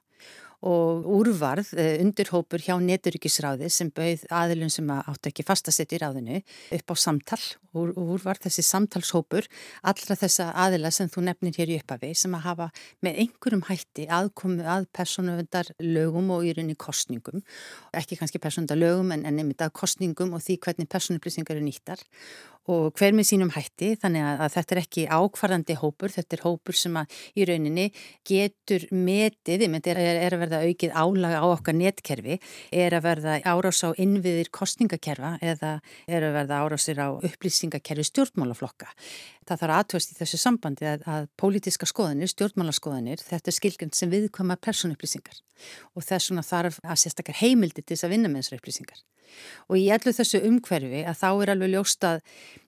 og 0.61 1.07
úrvarð 1.09 1.71
eh, 1.79 1.97
undirhópur 2.03 2.61
hjá 2.61 2.75
neturíkisráði 2.77 3.69
sem 3.73 3.89
bauð 3.89 4.27
aðilun 4.29 4.69
sem 4.73 4.89
átt 4.93 5.29
ekki 5.31 5.45
fastasett 5.45 5.95
í 5.95 5.99
ráðinu 6.01 6.41
upp 6.77 6.93
á 6.93 6.95
samtal 7.01 7.41
og 7.73 7.97
úrvarð 7.97 8.45
þessi 8.45 8.65
samtalshópur 8.67 9.47
allra 9.87 10.17
þessa 10.19 10.51
aðila 10.65 10.91
sem 10.93 11.09
þú 11.09 11.25
nefnir 11.29 11.57
hér 11.57 11.73
í 11.73 11.79
uppafi 11.79 12.11
sem 12.19 12.35
að 12.37 12.45
hafa 12.45 12.69
með 13.01 13.23
einhverjum 13.23 13.65
hætti 13.69 14.05
aðkomu 14.11 14.67
að 14.67 14.85
personuvendar 14.93 15.71
lögum 15.79 16.29
og 16.35 16.45
í 16.45 16.53
rauninni 16.53 16.77
kostningum 16.77 17.41
ekki 17.97 18.19
kannski 18.19 18.43
personuvendar 18.43 18.81
lögum 18.81 19.15
en, 19.15 19.25
en 19.25 19.39
nefnit 19.39 19.65
að 19.65 19.73
kostningum 19.81 20.35
og 20.37 20.45
því 20.45 20.59
hvernig 20.61 20.91
personuplýsingar 20.91 21.57
eru 21.57 21.65
nýttar 21.65 22.05
og 22.69 22.91
hver 22.99 23.15
með 23.17 23.27
sínum 23.31 23.51
hætti 23.55 23.95
þannig 24.01 24.25
að, 24.25 24.41
að 24.45 24.53
þetta 24.55 24.75
er 24.75 24.81
ekki 24.81 25.05
ákvarðandi 25.09 25.77
hópur, 25.81 26.13
þetta 26.13 26.37
er 26.37 26.43
hópur 26.45 26.77
sem 26.77 26.97
að 26.99 27.15
í 27.33 27.47
rauninni 27.49 27.87
getur 28.27 28.85
metið, 28.93 29.65
þetta 29.65 29.93
er, 29.95 30.01
er 30.27 30.35
að 30.35 30.43
verða 30.43 30.61
aukið 30.67 30.93
álaga 30.93 31.41
á 31.41 31.45
okkar 31.49 31.77
netkerfi, 31.79 32.37
er 32.71 32.97
að 32.97 33.05
verða 33.07 33.37
árás 33.49 33.81
á 33.81 33.89
innviðir 33.97 34.51
kostningakerfa 34.53 35.35
eða 35.41 35.73
er 36.07 36.27
að 36.27 36.37
verða 36.37 36.61
árásir 36.61 37.01
á 37.01 37.09
upplýsingakerfi 37.17 38.07
stjórnmálaflokka. 38.11 38.91
Það 39.49 39.63
þarf 39.63 39.77
aðtöðast 39.77 40.11
í 40.13 40.17
þessu 40.19 40.39
sambandi 40.39 40.87
að, 40.87 41.05
að 41.09 41.29
pólitiska 41.41 41.89
skoðanir, 41.89 42.29
stjórnmálaskoðanir, 42.31 43.23
þetta 43.25 43.49
er 43.49 43.57
skilgjörn 43.57 43.95
sem 43.97 44.11
viðkoma 44.13 44.59
personupplýsingar 44.61 45.41
og 45.95 46.05
þess 46.05 46.29
svona 46.29 46.45
þarf 46.45 46.79
að 46.85 47.01
sérstakar 47.03 47.41
heimildi 47.41 47.81
til 47.81 47.95
þess 47.95 48.07
að 48.07 48.13
vinna 48.15 48.31
með 48.31 48.45
þessar 48.45 48.61
upplýsingar. 48.61 49.01
Og 49.71 49.79
í 49.79 49.87
allu 49.93 50.13
þessu 50.15 50.41
umhverfi 50.47 51.03
að 51.07 51.19
þá 51.21 51.29
er 51.31 51.51
alveg 51.53 51.73
ljóst 51.73 52.07
að 52.07 52.21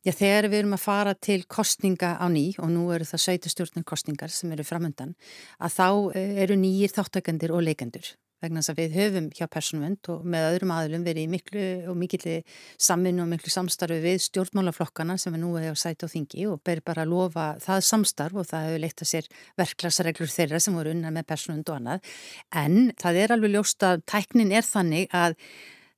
já, 0.06 0.12
þegar 0.12 0.50
við 0.50 0.60
erum 0.64 0.76
að 0.78 0.84
fara 0.86 1.14
til 1.16 1.40
kostninga 1.46 2.16
á 2.20 2.26
ný 2.32 2.52
og 2.60 2.72
nú 2.74 2.90
eru 2.96 3.08
það 3.08 3.26
sveitustjórnum 3.28 3.88
kostningar 3.88 4.34
sem 4.34 4.52
eru 4.56 4.66
framöndan 4.68 5.16
að 5.60 5.78
þá 5.78 5.88
eh, 6.18 6.36
eru 6.46 6.60
nýjir 6.60 6.94
þáttakendir 6.96 7.56
og 7.56 7.66
leikendur 7.66 8.14
vegna 8.44 8.62
þess 8.62 8.74
að 8.74 8.80
við 8.82 8.96
höfum 8.98 9.28
hjá 9.34 9.46
personvend 9.52 10.10
og 10.12 10.24
með 10.28 10.48
öðrum 10.50 10.74
aðlum 10.76 11.06
verið 11.06 11.28
í 11.28 11.32
miklu 11.32 11.66
og 11.92 11.98
mikilli 12.00 12.36
samvinnu 12.82 13.24
og 13.24 13.30
miklu 13.32 13.54
samstarfi 13.54 14.00
við 14.04 14.20
stjórnmálaflokkana 14.26 15.16
sem 15.22 15.36
við 15.36 15.44
nú 15.46 15.54
hefur 15.56 15.80
sætt 15.80 16.04
á 16.04 16.08
þingi 16.12 16.48
og 16.52 16.60
ber 16.66 16.84
bara 16.86 17.06
að 17.06 17.14
lofa 17.14 17.48
það 17.64 17.86
samstarf 17.90 18.42
og 18.42 18.50
það 18.50 18.68
hefur 18.68 18.84
leitt 18.84 19.06
að 19.06 19.12
sér 19.14 19.30
verklagsreglur 19.62 20.34
þeirra 20.34 20.62
sem 20.64 20.76
voru 20.76 20.92
unna 20.96 21.14
með 21.16 21.30
personvend 21.32 21.72
og 21.72 21.80
annað. 21.80 22.12
En 22.52 22.92
það 23.00 23.22
er 23.24 23.36
alveg 23.38 23.56
ljóst 23.56 23.88
að 23.88 24.04
tæknin 24.12 24.52
er 24.52 24.68
þannig 24.68 25.08
að 25.16 25.40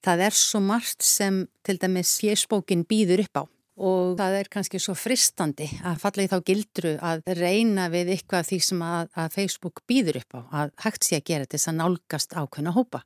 það 0.05 0.25
er 0.27 0.37
svo 0.37 0.61
margt 0.61 1.05
sem 1.05 1.45
til 1.65 1.79
dæmis 1.81 2.17
fjersbókin 2.21 2.85
býður 2.85 3.25
upp 3.25 3.41
á 3.41 3.43
og 3.75 4.15
það 4.19 4.37
er 4.39 4.51
kannski 4.51 4.79
svo 4.81 4.95
fristandi 4.97 5.67
að 5.83 5.99
falla 6.03 6.25
í 6.25 6.29
þá 6.31 6.37
gildru 6.47 6.93
að 7.03 7.25
reyna 7.39 7.89
við 7.93 8.13
eitthvað 8.15 8.47
því 8.51 8.61
sem 8.69 8.85
að, 8.85 9.09
að 9.15 9.33
Facebook 9.35 9.83
býður 9.89 10.21
upp 10.21 10.39
á 10.39 10.41
að 10.61 10.71
hægt 10.85 11.07
sé 11.07 11.19
að 11.19 11.27
gera 11.31 11.51
þess 11.51 11.71
að 11.71 11.77
nálgast 11.81 12.37
ákveðna 12.37 12.75
hópa. 12.75 13.03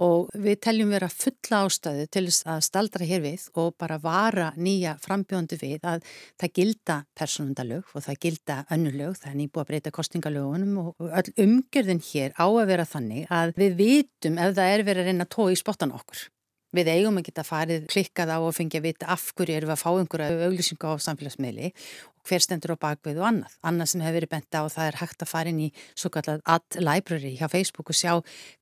Og 0.00 0.30
við 0.40 0.54
teljum 0.64 0.94
vera 0.94 1.10
fulla 1.12 1.58
ástöðu 1.66 2.06
til 2.08 2.22
að 2.48 2.62
staldra 2.64 3.04
hér 3.04 3.20
við 3.26 3.42
og 3.60 3.74
bara 3.76 3.98
vara 4.00 4.46
nýja 4.56 4.94
frambjóðandi 5.04 5.58
við 5.60 5.84
að 5.84 6.06
það 6.40 6.54
gilda 6.56 6.96
personundalög 7.12 7.92
og 7.92 8.06
það 8.06 8.20
gilda 8.24 8.58
önnulög, 8.72 9.20
það 9.20 9.30
er 9.34 9.38
nýbúið 9.42 9.64
að 9.66 9.70
breyta 9.74 9.94
kostingalögunum 9.98 10.80
og 10.80 11.08
öll 11.10 11.36
umgjörðin 11.44 12.04
hér 12.08 12.32
á 12.40 12.48
að 12.48 12.72
vera 12.72 12.88
þannig 12.88 13.28
að 13.28 13.56
við 13.60 13.80
vitum 13.84 14.40
ef 14.40 14.56
það 14.56 14.74
er 14.78 14.88
verið 14.88 15.04
að 15.04 15.12
reyna 15.12 15.28
að 15.28 15.34
tói 15.36 15.50
í 15.52 15.60
spottan 15.60 15.92
okkur 16.00 16.30
Við 16.70 16.88
eigum 16.92 17.16
að 17.18 17.26
geta 17.26 17.42
farið 17.42 17.86
klikkað 17.90 18.30
á 18.30 18.38
og 18.38 18.52
fengið 18.54 18.78
að 18.78 18.84
vita 18.86 19.06
af 19.10 19.24
hverju 19.34 19.56
erum 19.58 19.70
við 19.70 19.74
að 19.74 19.80
fá 19.80 19.90
einhverja 19.90 20.46
auglýsingu 20.46 20.86
á 20.86 20.94
samfélagsmiðli 21.02 21.70
og 21.72 22.28
hver 22.30 22.44
stendur 22.44 22.74
á 22.78 22.82
bakvið 22.84 23.18
og 23.18 23.26
annað. 23.26 23.56
Annað 23.66 23.90
sem 23.90 24.04
hefur 24.04 24.16
verið 24.20 24.32
bent 24.36 24.54
á 24.54 24.62
það 24.70 24.86
er 24.86 24.98
hægt 25.00 25.24
að 25.24 25.32
fara 25.32 25.50
inn 25.50 25.64
í 25.66 25.68
svo 25.98 26.12
kallat 26.14 26.44
ad 26.46 26.78
library 26.78 27.32
hjá 27.40 27.48
Facebook 27.50 27.90
og 27.90 27.98
sjá 27.98 28.12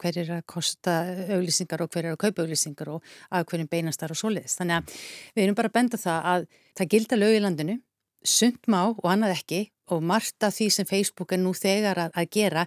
hver 0.00 0.20
er 0.24 0.32
að 0.38 0.46
kosta 0.48 0.94
auglýsingar 1.36 1.84
og 1.84 1.92
hver 1.92 2.08
er 2.08 2.16
að 2.16 2.22
kaupa 2.24 2.46
auglýsingar 2.46 2.94
og 2.94 3.12
að 3.28 3.44
hverjum 3.52 3.68
beinastar 3.76 4.16
og 4.16 4.20
soliðist. 4.22 4.62
Þannig 4.62 4.78
að 4.78 4.96
við 5.36 5.44
erum 5.44 5.60
bara 5.60 5.72
að 5.72 5.76
benda 5.76 6.00
það 6.00 6.30
að 6.32 6.48
það 6.80 6.92
gilda 6.96 7.20
lög 7.20 7.36
í 7.36 7.44
landinu, 7.44 7.76
sund 8.24 8.72
má 8.72 8.80
og 8.88 9.04
annað 9.04 9.36
ekki 9.36 9.60
og 9.92 10.00
margt 10.04 10.48
af 10.48 10.56
því 10.56 10.72
sem 10.72 10.88
Facebook 10.88 11.36
er 11.36 11.44
nú 11.44 11.52
þegar 11.56 12.06
að, 12.06 12.16
að 12.16 12.32
gera 12.32 12.64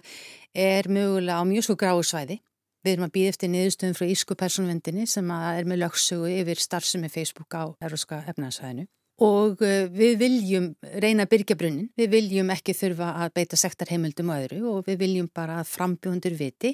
er 0.54 0.86
mögulega 0.86 1.42
á 1.42 1.44
mjög 1.46 1.66
svo 1.66 1.78
gráu 1.78 2.02
svæði 2.06 2.38
Við 2.82 2.96
erum 2.96 3.06
að 3.06 3.14
býða 3.14 3.34
eftir 3.34 3.52
niðurstöðum 3.52 3.98
frá 3.98 4.08
Ísku 4.10 4.38
persónvendinni 4.38 5.06
sem 5.10 5.30
er 5.36 5.68
með 5.70 5.84
lögsugu 5.84 6.32
yfir 6.32 6.58
starfsemi 6.58 7.12
Facebook 7.12 7.54
á 7.54 7.70
eroska 7.78 8.24
efnaðsvæðinu 8.32 8.88
og 9.22 9.60
uh, 9.62 9.84
við 9.92 10.16
viljum 10.20 10.66
reyna 11.02 11.26
að 11.26 11.32
byrja 11.34 11.56
brunnin, 11.58 11.90
við 11.98 12.08
viljum 12.14 12.50
ekki 12.54 12.74
þurfa 12.76 13.10
að 13.22 13.34
beita 13.36 13.58
sektarheimildum 13.60 14.32
og 14.32 14.40
öðru 14.40 14.62
og 14.72 14.88
við 14.88 14.98
viljum 15.04 15.28
bara 15.34 15.60
að 15.60 15.70
frambjóndur 15.70 16.34
viti 16.38 16.72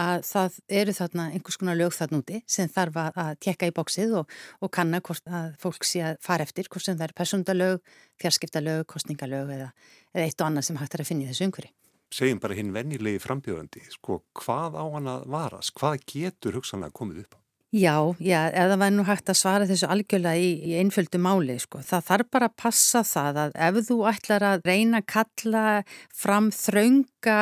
að 0.00 0.24
það 0.26 0.58
eru 0.80 0.96
þarna 0.96 1.28
einhvers 1.36 1.60
konar 1.60 1.78
lög 1.78 1.94
þarna 1.94 2.22
úti 2.24 2.42
sem 2.56 2.72
þarf 2.72 2.98
að 3.04 3.38
tekka 3.46 3.70
í 3.70 3.76
bóksið 3.76 4.16
og, 4.22 4.34
og 4.60 4.74
kanna 4.74 5.02
hvort 5.04 5.28
að 5.28 5.54
fólk 5.62 5.86
sé 5.86 6.02
að 6.08 6.18
fara 6.24 6.48
eftir, 6.48 6.70
hvort 6.72 6.88
sem 6.88 6.98
það 6.98 7.08
er 7.10 7.16
persóndalög, 7.20 7.96
fjarskiptalög, 8.22 8.84
kostningalög 8.90 9.54
eða, 9.58 9.72
eða 10.14 10.28
eitt 10.28 10.40
og 10.40 10.50
annað 10.50 10.70
sem 10.70 10.82
hægt 10.82 10.98
er 10.98 11.04
að 11.04 11.12
finna 11.12 11.28
í 11.28 11.32
þessu 11.32 11.50
umhverju 11.50 11.74
segjum 12.14 12.42
bara 12.42 12.56
hinn 12.58 12.74
venjulegi 12.74 13.22
frambjöðandi, 13.22 13.86
sko, 13.96 14.20
hvað 14.38 14.78
á 14.78 14.84
hann 14.96 15.08
að 15.10 15.24
varast, 15.34 15.74
hvað 15.78 16.04
getur 16.10 16.60
hugsanlega 16.60 16.94
komið 16.94 17.24
upp 17.24 17.34
á? 17.34 17.38
Já, 17.74 18.14
já, 18.22 18.38
eða 18.54 18.76
væri 18.78 18.94
nú 18.94 19.04
hægt 19.08 19.30
að 19.32 19.40
svara 19.40 19.66
þessu 19.66 19.88
algjörlega 19.90 20.38
í, 20.38 20.50
í 20.62 20.76
einföldu 20.78 21.18
máli, 21.18 21.56
sko. 21.58 21.80
Það 21.82 22.04
þarf 22.06 22.28
bara 22.36 22.48
að 22.50 22.54
passa 22.62 23.02
það 23.08 23.40
að 23.42 23.56
ef 23.66 23.78
þú 23.88 23.96
ætlar 24.12 24.46
að 24.46 24.68
reyna 24.68 25.00
að 25.02 25.08
kalla 25.10 25.64
fram 26.14 26.52
þraunga 26.54 27.38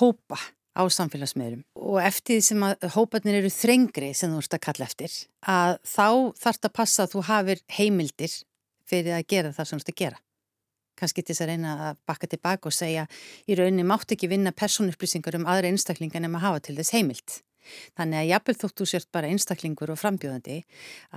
hópa 0.00 0.40
á 0.76 0.82
samfélagsmiðlum 0.92 1.62
og 1.78 2.00
eftir 2.02 2.40
því 2.40 2.46
sem 2.48 2.66
að 2.66 2.88
hópanir 2.96 3.38
eru 3.38 3.52
þrengri 3.52 4.10
sem 4.16 4.34
þú 4.34 4.42
ert 4.42 4.58
að 4.58 4.64
kalla 4.66 4.88
eftir, 4.90 5.16
að 5.46 5.78
þá 5.86 6.08
þarf 6.42 6.58
það 6.58 6.68
að 6.68 6.76
passa 6.80 7.06
að 7.06 7.14
þú 7.14 7.24
hafir 7.30 7.62
heimildir 7.78 8.38
fyrir 8.90 9.16
að 9.16 9.28
gera 9.32 9.54
það 9.54 9.70
sem 9.70 9.78
þú 9.78 9.86
ert 9.86 9.94
að 9.94 10.00
gera 10.02 10.25
kannski 10.98 11.22
til 11.22 11.34
þess 11.34 11.44
að 11.46 11.52
reyna 11.52 11.74
að 11.90 12.04
bakka 12.08 12.30
tilbaka 12.32 12.70
og 12.70 12.76
segja 12.76 13.06
í 13.46 13.58
rauninni 13.58 13.86
mátt 13.86 14.12
ekki 14.16 14.30
vinna 14.32 14.54
personupplýsingar 14.56 15.38
um 15.40 15.48
aðra 15.50 15.72
einstaklingar 15.72 16.24
nema 16.24 16.40
að 16.40 16.48
hafa 16.48 16.64
til 16.68 16.78
þess 16.80 16.96
heimilt. 16.96 17.40
Þannig 17.96 18.20
að 18.20 18.28
jafnveg 18.30 18.58
þótt 18.60 18.80
þú 18.80 18.86
sért 18.90 19.08
bara 19.14 19.30
einstaklingur 19.32 19.92
og 19.92 20.00
frambjóðandi 20.00 20.58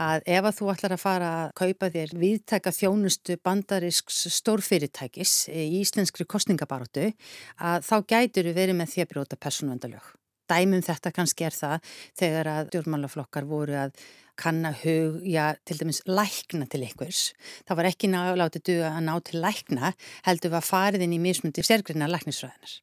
að 0.06 0.30
ef 0.36 0.48
að 0.50 0.56
þú 0.60 0.70
ætlar 0.74 0.96
að 0.96 1.04
fara 1.04 1.32
að 1.40 1.52
kaupa 1.62 1.90
þér 1.96 2.16
viðtæka 2.24 2.74
þjónustu 2.76 3.38
bandarisks 3.46 4.22
stórfyrirtækis 4.40 5.36
í 5.54 5.68
íslenskri 5.82 6.28
kostningabaróttu 6.30 7.12
að 7.58 7.86
þá 7.90 7.96
gætur 8.14 8.50
við 8.50 8.62
verið 8.64 8.80
með 8.80 8.96
því 8.96 9.06
að 9.06 9.12
brjóta 9.14 9.40
personuendalög. 9.40 10.16
Dæmum 10.50 10.82
þetta 10.82 11.14
kannski 11.14 11.46
er 11.46 11.54
það 11.54 11.92
þegar 12.18 12.50
að 12.56 12.72
djórnmálaflokkar 12.74 13.46
voru 13.46 13.78
að 13.84 13.94
kanna 14.40 14.72
hug, 14.82 15.20
já, 15.28 15.54
til 15.68 15.80
dæmis 15.82 16.02
lækna 16.08 16.68
til 16.72 16.84
einhvers. 16.88 17.22
Það 17.68 17.80
var 17.80 17.90
ekki 17.90 18.12
látið 18.12 18.66
duða 18.70 18.92
að 18.96 19.06
ná 19.08 19.16
til 19.28 19.42
lækna, 19.44 19.94
heldur 20.28 20.54
við 20.54 20.60
að 20.62 20.70
farið 20.70 21.06
inn 21.06 21.16
í 21.18 21.24
mismundi 21.24 21.66
sérgrinna 21.66 22.10
læknisfræðinar. 22.10 22.76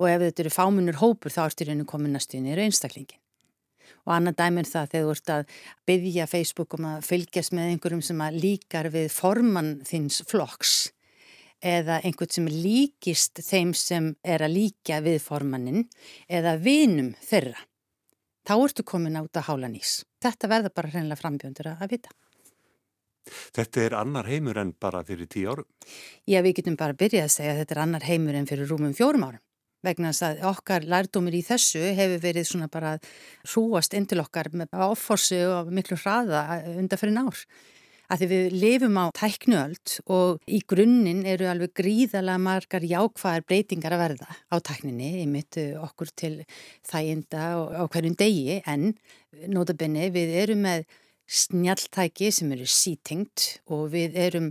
Og 0.00 0.06
ef 0.08 0.22
þetta 0.24 0.44
eru 0.44 0.54
fámunur 0.54 1.00
hópur 1.00 1.34
þá 1.34 1.42
ertu 1.46 1.66
rauninu 1.68 1.88
komin 1.88 2.16
að 2.16 2.24
stuðni 2.26 2.54
í 2.54 2.58
raunstaklingin. 2.58 3.20
Og 4.08 4.14
annað 4.16 4.38
dæminn 4.40 4.68
það 4.68 4.92
þegar 4.94 5.04
þú 5.04 5.14
ert 5.14 5.32
að 5.34 5.58
byggja 5.90 6.28
Facebook 6.30 6.76
um 6.78 6.86
að 6.88 7.04
fylgjast 7.10 7.52
með 7.56 7.74
einhverjum 7.74 8.04
sem 8.04 8.22
líkar 8.38 8.88
við 8.94 9.10
formann 9.12 9.74
þins 9.84 10.22
flokks 10.30 10.78
eða 11.60 12.00
einhvern 12.00 12.32
sem 12.32 12.46
líkist 12.48 13.42
þeim 13.44 13.74
sem 13.76 14.14
er 14.24 14.44
að 14.46 14.56
líka 14.56 15.02
við 15.04 15.20
formannin 15.20 15.84
eða 16.28 16.56
vinum 16.62 17.12
þeirra 17.20 17.66
þá 18.48 18.54
ertu 18.56 18.86
komin 18.86 19.20
át 19.20 19.36
að 19.36 19.50
hála 19.50 19.68
nýs. 19.68 20.00
Þetta 20.20 20.50
verður 20.52 20.74
bara 20.76 20.92
hreinlega 20.92 21.20
frambjöndur 21.20 21.70
að 21.72 21.86
vita. 21.94 22.12
Þetta 23.56 23.84
er 23.84 23.94
annar 23.98 24.28
heimur 24.28 24.58
en 24.60 24.72
bara 24.80 25.02
fyrir 25.06 25.28
tíu 25.30 25.52
árum? 25.52 25.68
Já, 26.28 26.40
við 26.44 26.60
getum 26.60 26.76
bara 26.80 26.96
byrjað 26.96 27.28
að 27.28 27.34
segja 27.36 27.54
að 27.54 27.62
þetta 27.62 27.76
er 27.76 27.82
annar 27.84 28.06
heimur 28.08 28.38
en 28.38 28.48
fyrir 28.48 28.70
rúmum 28.70 28.96
fjórum 28.96 29.26
árum. 29.28 29.42
Vegna 29.80 30.10
að 30.12 30.42
okkar 30.44 30.84
lærdómir 30.84 31.38
í 31.38 31.44
þessu 31.44 31.80
hefur 31.96 32.20
verið 32.20 32.48
svona 32.50 32.68
bara 32.68 32.96
hrúast 33.48 33.94
inn 33.96 34.08
til 34.08 34.20
okkar 34.20 34.50
með 34.52 34.74
áforsu 34.76 35.38
og 35.48 35.70
miklu 35.72 35.96
hraða 36.02 36.42
undan 36.74 37.00
fyrir 37.00 37.16
nár 37.16 37.44
að 38.10 38.22
því 38.22 38.28
við 38.30 38.56
lifum 38.58 38.98
á 38.98 39.04
tæknuöld 39.14 39.94
og 40.10 40.40
í 40.50 40.60
grunninn 40.68 41.22
eru 41.30 41.46
alveg 41.50 41.74
gríðalega 41.78 42.42
margar 42.42 42.86
jákvæðar 42.86 43.46
breytingar 43.46 43.94
að 43.94 44.02
verða 44.04 44.30
á 44.50 44.56
tækninni, 44.58 45.12
ég 45.22 45.30
myndi 45.30 45.66
okkur 45.78 46.10
til 46.18 46.32
þæginda 46.90 47.44
á 47.70 47.82
hverjum 47.86 48.18
degi. 48.18 48.58
En 48.66 48.92
notabene 49.46 50.10
við 50.14 50.34
erum 50.42 50.66
með 50.66 50.84
snjaltæki 51.30 52.32
sem 52.34 52.50
eru 52.56 52.66
sítingt 52.66 53.60
og 53.70 53.92
við 53.94 54.18
erum 54.18 54.50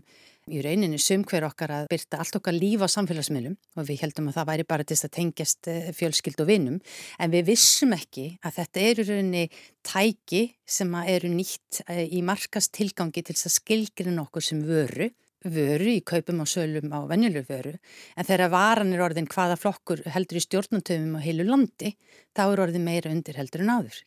í 0.51 0.61
rauninni 0.65 0.99
sum 1.01 1.23
hver 1.27 1.45
okkar 1.47 1.73
að 1.75 1.87
byrta 1.91 2.19
allt 2.21 2.39
okkar 2.39 2.55
líf 2.55 2.83
á 2.83 2.87
samfélagsmiðlum 2.89 3.55
og 3.77 3.87
við 3.87 4.03
heldum 4.03 4.29
að 4.31 4.39
það 4.39 4.49
væri 4.51 4.67
bara 4.69 4.85
til 4.85 4.97
þess 4.97 5.07
að 5.07 5.15
tengjast 5.17 5.69
eh, 5.71 5.89
fjölskyld 5.95 6.43
og 6.43 6.49
vinnum 6.49 6.81
en 7.19 7.33
við 7.33 7.47
vissum 7.51 7.95
ekki 7.95 8.27
að 8.43 8.59
þetta 8.59 8.83
eru 8.89 9.07
rauninni 9.09 9.45
tæki 9.85 10.43
sem 10.65 10.99
eru 11.05 11.31
nýtt 11.33 11.81
eh, 11.87 12.05
í 12.09 12.21
markast 12.25 12.73
tilgangi 12.77 13.23
til 13.23 13.35
þess 13.35 13.49
að 13.51 13.57
skilgrina 13.59 14.25
okkur 14.25 14.49
sem 14.49 14.61
vöru 14.65 15.11
vöru 15.39 15.93
í 15.93 16.01
kaupum 16.03 16.41
og 16.43 16.49
sölum 16.51 16.91
á 16.91 16.99
venjulegur 17.07 17.47
vöru. 17.47 17.77
En 18.19 18.27
þegar 18.27 18.51
varan 18.51 18.91
er 18.91 19.03
orðin 19.05 19.29
hvaða 19.31 19.55
flokkur 19.55 20.01
heldur 20.11 20.35
í 20.35 20.43
stjórnantöfum 20.43 21.15
á 21.15 21.23
heilu 21.23 21.45
landi 21.47 21.93
þá 22.35 22.43
er 22.49 22.63
orðin 22.65 22.83
meira 22.83 23.13
undir 23.13 23.39
heldur 23.39 23.63
en 23.63 23.71
áður 23.77 24.01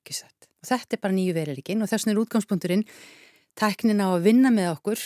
og 0.62 0.68
þetta 0.70 0.96
er 0.96 1.02
bara 1.02 1.16
nýju 1.16 1.35
verilíkin 1.35 1.83
og 1.83 1.90
þessin 1.90 2.12
er 2.12 2.20
útgangspunkturinn 2.22 2.85
tæknin 3.59 4.02
á 4.05 4.14
að 4.14 4.28
vinna 4.28 4.52
með 4.55 4.70
okkur 4.76 5.00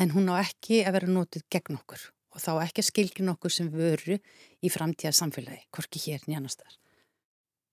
en 0.00 0.14
hún 0.14 0.30
á 0.32 0.40
ekki 0.40 0.80
að 0.86 0.96
vera 0.96 1.12
nótið 1.12 1.44
gegn 1.52 1.76
okkur 1.76 2.06
og 2.30 2.40
þá 2.40 2.52
ekki 2.64 2.80
að 2.80 2.88
skilgjum 2.88 3.32
okkur 3.34 3.52
sem 3.52 3.68
vöru 3.72 4.16
í 4.62 4.70
framtíða 4.72 5.12
samfélagi, 5.18 5.66
hvorki 5.74 6.00
hér 6.06 6.22
nýjanastar. 6.30 6.78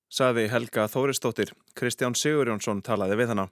Saði 0.10 0.48
Helga 0.52 0.88
Þóristóttir, 0.92 1.54
Kristján 1.78 2.16
Sigurjónsson 2.18 2.82
talaði 2.82 3.20
við 3.22 3.34
hana. 3.34 3.48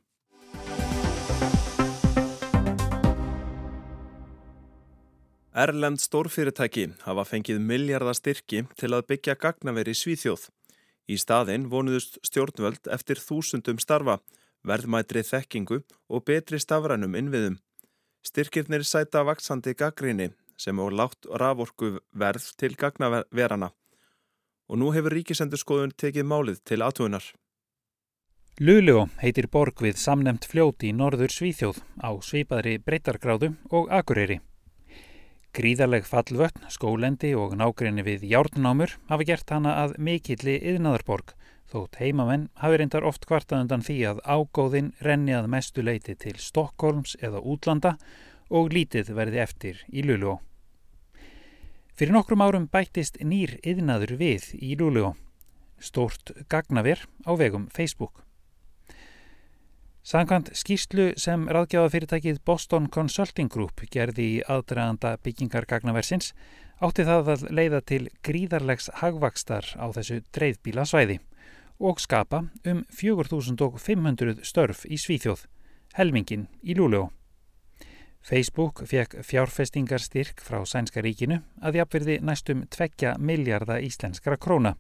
Erlend 5.56 6.02
stórfyrirtæki 6.04 6.90
hafa 7.06 7.24
fengið 7.24 7.62
miljardastyrki 7.64 8.66
til 8.76 8.92
að 8.92 9.06
byggja 9.12 9.38
gagnaveri 9.40 9.94
Svíþjóð. 9.96 10.50
Í 11.08 11.16
staðinn 11.22 11.70
vonuðust 11.72 12.18
stjórnvöld 12.28 12.90
eftir 12.92 13.22
þúsundum 13.22 13.80
starfa, 13.80 14.18
verðmætri 14.68 15.24
þekkingu 15.24 15.84
og 16.10 16.26
betri 16.28 16.60
stafrænum 16.60 17.16
innviðum. 17.16 17.62
Styrkirnir 18.26 18.82
sæta 18.82 19.22
vaksandi 19.28 19.76
gaggrinni 19.78 20.32
sem 20.58 20.80
og 20.82 20.96
látt 20.98 21.28
raforku 21.42 22.00
verð 22.18 22.48
til 22.58 22.74
gagnaverana 22.74 23.70
og 24.66 24.80
nú 24.82 24.90
hefur 24.96 25.14
ríkisendurskoðun 25.14 25.94
tekið 25.94 26.26
málið 26.26 26.64
til 26.66 26.82
aðtugunar. 26.82 27.26
Luleå 28.66 29.06
heitir 29.22 29.46
borg 29.52 29.84
við 29.84 30.00
samnemt 30.02 30.48
fljóti 30.50 30.90
í 30.90 30.96
norður 30.96 31.34
Svíþjóð 31.36 31.84
á 32.02 32.10
svipaðri 32.24 32.80
breytargráðu 32.82 33.52
og 33.70 33.92
akureyri. 33.94 34.40
Gríðarleg 35.56 36.08
fallvötn, 36.08 36.66
skólendi 36.72 37.36
og 37.38 37.54
nágrinni 37.60 38.04
við 38.04 38.26
járnámur 38.32 38.98
hafa 39.12 39.28
gert 39.28 39.54
hana 39.54 39.76
að 39.84 40.00
mikilli 40.02 40.58
yðnaðarborg 40.72 41.36
þótt 41.72 42.00
heimamenn 42.00 42.50
hafi 42.62 42.80
reyndar 42.80 43.06
oft 43.08 43.26
kvartaðundan 43.30 43.84
því 43.86 43.98
að 44.12 44.22
ágóðin 44.26 44.92
renni 45.06 45.34
að 45.36 45.50
mestu 45.52 45.86
leiti 45.86 46.16
til 46.20 46.36
Stokkólms 46.42 47.16
eða 47.22 47.42
útlanda 47.42 47.96
og 48.50 48.74
lítið 48.74 49.14
verði 49.18 49.42
eftir 49.42 49.82
í 49.90 50.06
Luleå. 50.06 50.38
Fyrir 51.96 52.14
nokkrum 52.14 52.44
árum 52.44 52.68
bættist 52.68 53.18
nýr 53.24 53.56
yðnaður 53.64 54.18
við 54.20 54.52
í 54.60 54.76
Luleå, 54.80 55.14
stórt 55.80 56.34
gagnaver 56.52 57.06
á 57.24 57.32
vegum 57.40 57.70
Facebook. 57.74 58.26
Sankant 60.06 60.52
skýslu 60.54 61.16
sem 61.18 61.48
ráðgjáðafyrirtækið 61.50 62.44
Boston 62.46 62.92
Consulting 62.94 63.50
Group 63.50 63.82
gerði 63.90 64.28
í 64.36 64.42
aðdraganda 64.46 65.16
byggingar 65.26 65.66
gagnaversins 65.66 66.36
átti 66.84 67.08
það 67.08 67.32
að 67.34 67.46
leiða 67.50 67.80
til 67.82 68.04
gríðarlegs 68.22 68.92
hagvakstar 69.00 69.72
á 69.82 69.90
þessu 69.96 70.20
dreifbíla 70.36 70.86
svæði 70.86 71.18
og 71.80 72.00
skapa 72.00 72.46
um 72.66 72.84
4500 72.90 74.44
störf 74.44 74.86
í 74.86 74.98
Svíþjóð, 75.00 75.46
helmingin 75.96 76.48
í 76.64 76.76
Lúleó. 76.78 77.10
Facebook 78.26 78.82
fekk 78.90 79.20
fjárfestingarstyrk 79.22 80.42
frá 80.42 80.64
Sænska 80.66 81.04
ríkinu 81.06 81.44
að 81.62 81.82
jafnverði 81.82 82.18
næstum 82.26 82.66
2 82.74 83.14
miljardar 83.22 83.84
íslenskra 83.86 84.38
króna 84.42 84.74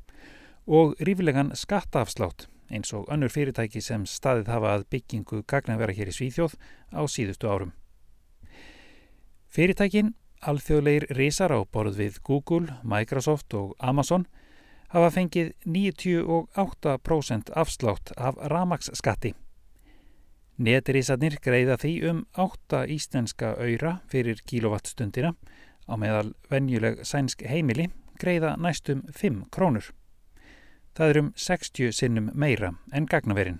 og 0.65 0.95
rífilegan 0.97 1.53
skattaafslátt 1.53 2.47
eins 2.73 2.93
og 2.93 3.05
önnur 3.13 3.29
fyrirtæki 3.29 3.81
sem 3.81 4.05
staðið 4.09 4.49
hafa 4.49 4.71
að 4.75 4.85
byggingu 4.93 5.43
gagnavera 5.45 5.93
hér 5.93 6.09
í 6.09 6.15
Svíþjóð 6.15 6.55
á 6.97 7.01
síðustu 7.05 7.49
árum. 7.49 7.73
Fyrirtækin, 9.53 10.15
alþjóðleir 10.41 11.05
risar 11.15 11.53
á 11.53 11.59
borð 11.63 11.99
við 12.01 12.17
Google, 12.25 12.79
Microsoft 12.83 13.53
og 13.53 13.75
Amazon 13.79 14.25
hafa 14.95 15.09
fengið 15.11 15.51
98% 15.67 17.51
afslátt 17.51 18.13
af 18.15 18.37
ramagsskatti. 18.51 19.33
Netrisarnir 20.55 21.35
greiða 21.43 21.75
því 21.81 21.93
um 22.09 22.21
8 22.39 22.85
íslenska 22.95 23.55
öyra 23.59 23.97
fyrir 24.07 24.39
kilowattstundina 24.47 25.33
á 25.91 25.93
meðal 25.99 26.31
venjuleg 26.51 27.03
sænsk 27.03 27.43
heimili 27.43 27.89
greiða 28.21 28.55
næstum 28.55 29.03
5 29.11 29.43
krónur. 29.51 29.91
Það 30.95 31.09
er 31.09 31.19
um 31.19 31.31
60 31.35 31.91
sinnum 31.91 32.29
meira 32.33 32.71
en 32.93 33.05
gagnaverin. 33.05 33.59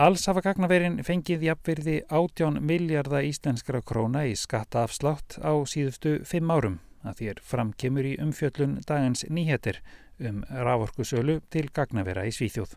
Alls 0.00 0.24
hafa 0.26 0.40
gagnaverin 0.40 1.02
fengið 1.04 1.44
jafnverði 1.50 1.98
18 2.08 2.56
miljardar 2.64 3.28
íslenskra 3.28 3.82
króna 3.84 4.24
í 4.24 4.32
skattaafslátt 4.32 5.36
á 5.44 5.52
síðustu 5.68 6.22
5 6.24 6.48
árum 6.56 6.80
að 7.02 7.18
þér 7.20 7.42
framkemur 7.46 8.08
í 8.08 8.16
umfjöllun 8.22 8.80
dagins 8.86 9.26
nýheter 9.28 9.82
um 10.22 10.42
raforkusölu 10.48 11.40
til 11.50 11.68
gagnavera 11.74 12.26
í 12.26 12.34
Svíþjóð. 12.34 12.76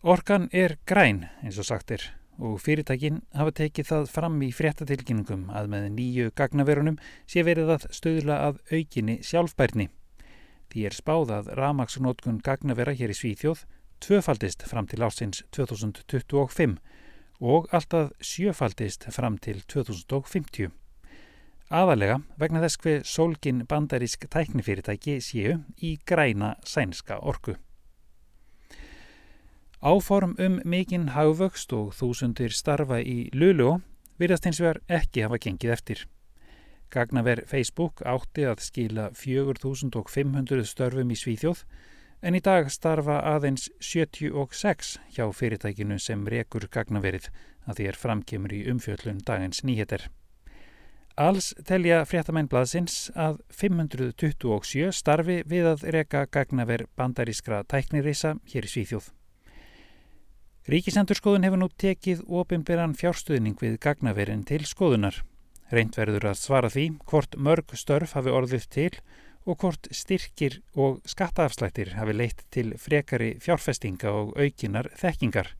Orkan 0.00 0.48
er 0.52 0.78
græn 0.88 1.26
eins 1.42 1.58
og 1.60 1.68
sagt 1.68 1.90
er 1.92 2.06
og 2.40 2.56
fyrirtækin 2.64 3.20
hafa 3.36 3.52
tekið 3.58 3.88
það 3.90 4.06
fram 4.08 4.38
í 4.40 4.48
fréttatilkynningum 4.56 5.50
að 5.52 5.66
með 5.74 5.88
nýju 5.96 6.30
gagnaverunum 6.38 6.96
sé 7.28 7.44
verið 7.44 7.74
að 7.74 7.84
stöðla 7.92 8.38
að 8.46 8.62
aukinni 8.72 9.18
sjálfbærni. 9.26 9.90
Því 10.72 10.86
er 10.88 10.96
spáðað 10.96 11.50
ramagsnótkun 11.58 12.40
gagnavera 12.46 12.94
hér 12.96 13.12
í 13.12 13.18
Svíþjóð 13.18 13.66
tvöfaldist 14.00 14.64
fram 14.70 14.88
til 14.88 15.02
ásins 15.04 15.44
2025 15.52 16.78
og 17.40 17.68
alltaf 17.74 18.12
sjöfaldist 18.24 19.04
fram 19.12 19.36
til 19.38 19.60
2050. 19.68 20.70
Aðalega 21.70 22.16
vegna 22.34 22.60
þess 22.64 22.80
hver 22.82 23.04
sólgin 23.06 23.60
bandarísk 23.70 24.24
tæknifyrirtæki 24.26 25.20
séu 25.22 25.60
í 25.78 25.92
græna 26.02 26.56
sænska 26.66 27.20
orku. 27.22 27.54
Áform 29.80 30.34
um 30.42 30.58
mikinn 30.66 31.12
haugvöxt 31.14 31.70
og 31.72 31.94
þúsundir 31.94 32.50
starfa 32.50 32.98
í 32.98 33.30
Luló 33.32 33.78
virðast 34.18 34.50
eins 34.50 34.58
vegar 34.58 34.82
ekki 34.98 35.22
hafa 35.22 35.38
gengið 35.38 35.76
eftir. 35.76 36.04
Gagnaver 36.90 37.44
Facebook 37.46 38.02
átti 38.02 38.50
að 38.50 38.66
skila 38.66 39.08
4500 39.14 40.66
störfum 40.66 41.14
í 41.14 41.22
Svíþjóð 41.22 41.64
en 42.26 42.34
í 42.34 42.42
dag 42.42 42.66
starfa 42.74 43.22
aðeins 43.30 43.70
76 43.78 44.96
hjá 45.14 45.28
fyrirtækinu 45.30 46.02
sem 46.02 46.26
rekur 46.26 46.66
gagnaverið 46.66 47.30
að 47.70 47.78
því 47.78 47.92
er 47.92 48.00
framkemur 48.04 48.58
í 48.58 48.66
umfjöllun 48.74 49.22
dagins 49.22 49.62
nýheter. 49.62 50.10
Alls 51.20 51.50
telja 51.68 51.98
fréttamennblaðsins 52.08 53.10
að 53.12 53.42
527 53.52 54.86
starfi 54.96 55.42
við 55.44 55.66
að 55.68 55.82
reka 55.92 56.22
gagnaver 56.32 56.86
bandarískra 56.96 57.58
tæknirisa 57.68 58.38
hér 58.48 58.64
í 58.64 58.70
Svíþjóð. 58.72 59.10
Ríkisendurskoðun 60.72 61.44
hefur 61.44 61.60
nú 61.60 61.68
tekið 61.82 62.22
ofinberan 62.24 62.96
fjárstuðning 62.96 63.60
við 63.60 63.76
gagnaverin 63.84 64.46
til 64.48 64.62
skoðunar. 64.64 65.20
Reynd 65.68 65.98
verður 66.00 66.30
að 66.30 66.40
svara 66.40 66.72
því 66.72 66.86
hvort 67.10 67.36
mörg 67.36 67.76
störf 67.76 68.16
hafi 68.16 68.32
orðið 68.32 68.68
til 68.72 68.90
og 69.44 69.60
hvort 69.60 69.90
styrkir 69.92 70.62
og 70.72 71.02
skattaafslættir 71.04 71.98
hafi 72.00 72.16
leitt 72.16 72.46
til 72.48 72.72
frekari 72.80 73.34
fjárfestinga 73.44 74.14
og 74.22 74.38
aukinar 74.40 74.88
þekkingar. 74.96 75.52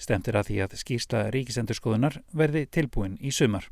Stemtir 0.00 0.40
að 0.40 0.48
því 0.48 0.62
að 0.64 0.78
skýrsla 0.80 1.26
ríkisendurskoðunar 1.36 2.22
verði 2.32 2.64
tilbúin 2.72 3.20
í 3.20 3.34
sumar. 3.34 3.68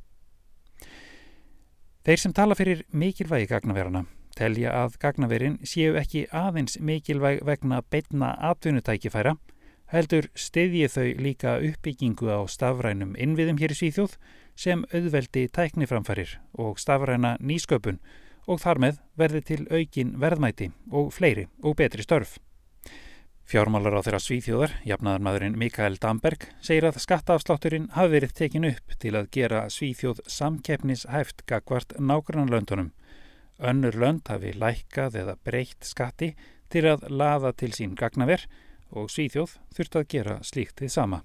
Þeir 2.07 2.21
sem 2.23 2.33
tala 2.39 2.55
fyrir 2.55 2.85
mikilvægi 2.95 3.49
gagnaverana 3.51 4.05
telja 4.39 4.71
að 4.79 4.93
gagnaverin 5.03 5.57
séu 5.67 5.97
ekki 5.99 6.21
aðeins 6.31 6.77
mikilvæg 6.79 7.41
vegna 7.49 7.81
beitna 7.91 8.29
atvinnutækifæra 8.47 9.33
heldur 9.91 10.29
stiðji 10.39 10.87
þau 10.93 11.09
líka 11.27 11.57
uppbyggingu 11.67 12.31
á 12.31 12.47
stafrænum 12.47 13.17
innviðum 13.19 13.59
hér 13.59 13.75
í 13.75 13.79
Svíþjóð 13.81 14.15
sem 14.55 14.87
auðveldi 14.95 15.49
tækniframfærir 15.59 16.39
og 16.55 16.79
stafræna 16.79 17.35
nýsköpun 17.43 17.99
og 18.47 18.63
þar 18.63 18.85
með 18.87 19.03
verði 19.19 19.43
til 19.51 19.63
aukin 19.67 20.15
verðmæti 20.23 20.71
og 20.95 21.11
fleiri 21.11 21.49
og 21.67 21.75
betri 21.83 22.07
störf. 22.07 22.39
Fjármálar 23.47 23.95
á 23.95 24.03
þeirra 24.03 24.19
svíþjóðar, 24.19 24.73
jafnaðarmadurinn 24.83 25.55
Mikael 25.55 25.95
Damberg, 26.03 26.49
segir 26.59 26.89
að 26.89 26.97
skattaafslátturinn 26.99 27.85
hafi 27.95 28.11
verið 28.17 28.33
tekin 28.35 28.65
upp 28.67 28.95
til 28.99 29.13
að 29.15 29.29
gera 29.37 29.61
svíþjóð 29.71 30.25
samkeppnishæft 30.35 31.45
gagvart 31.47 31.95
nágrannlöndunum. 31.95 32.89
Önnur 33.63 33.95
lönd 34.03 34.27
hafi 34.27 34.51
lækkað 34.51 35.19
eða 35.21 35.37
breytt 35.47 35.87
skatti 35.87 36.33
til 36.75 36.83
að 36.91 37.07
laða 37.07 37.53
til 37.55 37.71
sín 37.77 37.95
gagnaver 37.95 38.49
og 38.91 39.13
svíþjóð 39.15 39.55
þurft 39.77 39.99
að 40.01 40.09
gera 40.17 40.35
slíkt 40.43 40.83
þið 40.83 40.91
sama. 40.97 41.21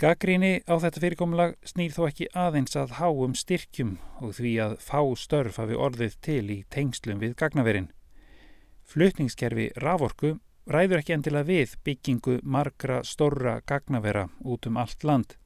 Gaggríni 0.00 0.54
á 0.64 0.74
þetta 0.80 1.02
fyrirkomulag 1.04 1.52
snýr 1.68 1.92
þó 1.92 2.06
ekki 2.08 2.30
aðeins 2.32 2.80
að 2.80 2.96
háum 2.96 3.36
styrkjum 3.36 3.98
og 4.24 4.32
því 4.40 4.54
að 4.70 4.78
fá 4.88 5.04
störf 5.20 5.60
hafi 5.60 5.76
orðið 5.76 6.16
til 6.24 6.46
í 6.48 6.58
tengslum 6.72 7.20
við 7.20 7.36
gagnaverin. 7.44 7.90
Flutningskerfi 8.84 9.70
raforku 9.80 10.36
ræður 10.70 11.00
ekki 11.00 11.14
endilega 11.16 11.48
við 11.48 11.74
byggingu 11.84 12.38
margra 12.42 13.02
stórra 13.04 13.58
gagnavera 13.66 14.28
út 14.40 14.68
um 14.68 14.78
allt 14.80 15.04
land 15.04 15.36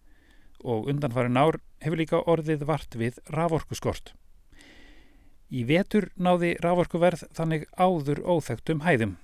og 0.63 0.89
undanfarin 0.91 1.39
ár 1.39 1.61
hefur 1.83 2.01
líka 2.01 2.23
orðið 2.27 2.65
vart 2.67 2.97
við 2.99 3.19
raforkuskort. 3.31 4.13
Í 5.49 5.65
vetur 5.65 6.11
náði 6.19 6.57
raforkuverð 6.61 7.25
þannig 7.33 7.65
áður 7.79 8.21
óþægtum 8.27 8.83
hæðum. 8.85 9.17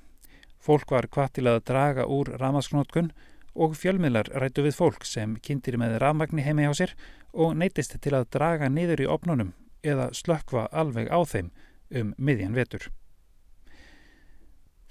Fólk 0.63 0.95
var 0.95 1.11
hvað 1.13 1.35
til 1.37 1.47
að 1.51 1.63
draga 1.69 2.07
úr 2.09 2.31
ramasknótkun 2.41 3.11
og 3.55 3.77
fjölmiðlar 3.79 4.31
rættu 4.41 4.65
við 4.65 4.79
fólk 4.79 5.05
sem 5.07 5.37
kynntir 5.37 5.77
með 5.79 5.99
rafmagni 6.03 6.47
heimi 6.47 6.65
á 6.65 6.73
sér 6.73 6.95
og 7.35 7.55
neytist 7.59 7.99
til 8.01 8.15
að 8.17 8.31
draga 8.35 8.71
niður 8.71 9.05
í 9.05 9.11
opnunum 9.11 9.53
eða 9.85 10.11
slökkva 10.17 10.69
alveg 10.73 11.11
á 11.13 11.21
þeim 11.29 11.51
um 11.91 12.15
miðjan 12.17 12.57
vetur. 12.57 12.89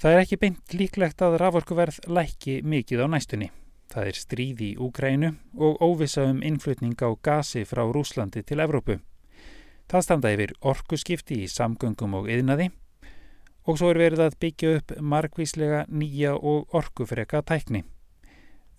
Það 0.04 0.12
er 0.18 0.20
ekki 0.20 0.36
beint 0.36 0.74
líklegt 0.76 1.22
að 1.24 1.38
raforkuverð 1.39 1.98
lækki 2.12 2.58
mikið 2.68 3.02
á 3.04 3.08
næstunni. 3.08 3.46
Það 3.88 4.08
er 4.10 4.18
stríð 4.20 4.63
í 4.66 4.72
Úgrænu 4.84 5.30
og 5.56 5.78
óvisa 5.80 6.26
um 6.28 6.42
innflutning 6.44 7.00
á 7.00 7.08
gasi 7.24 7.62
frá 7.63 7.86
Rúslandi 7.88 8.44
til 8.44 8.60
Evrópu. 8.60 8.98
Það 9.88 10.04
standa 10.04 10.32
yfir 10.36 10.52
orkuskipti 10.60 11.38
í 11.46 11.48
samgöngum 11.48 12.18
og 12.20 12.28
yðnaði 12.28 12.66
og 13.63 13.80
svo 13.80 13.94
er 13.94 14.02
verið 14.02 14.26
að 14.26 14.36
byggja 14.44 14.74
upp 14.82 14.92
margvíslega 15.13 15.86
nýja 15.88 16.36
og 16.36 16.76
orkufreka 16.76 17.39
tækni. 17.48 17.86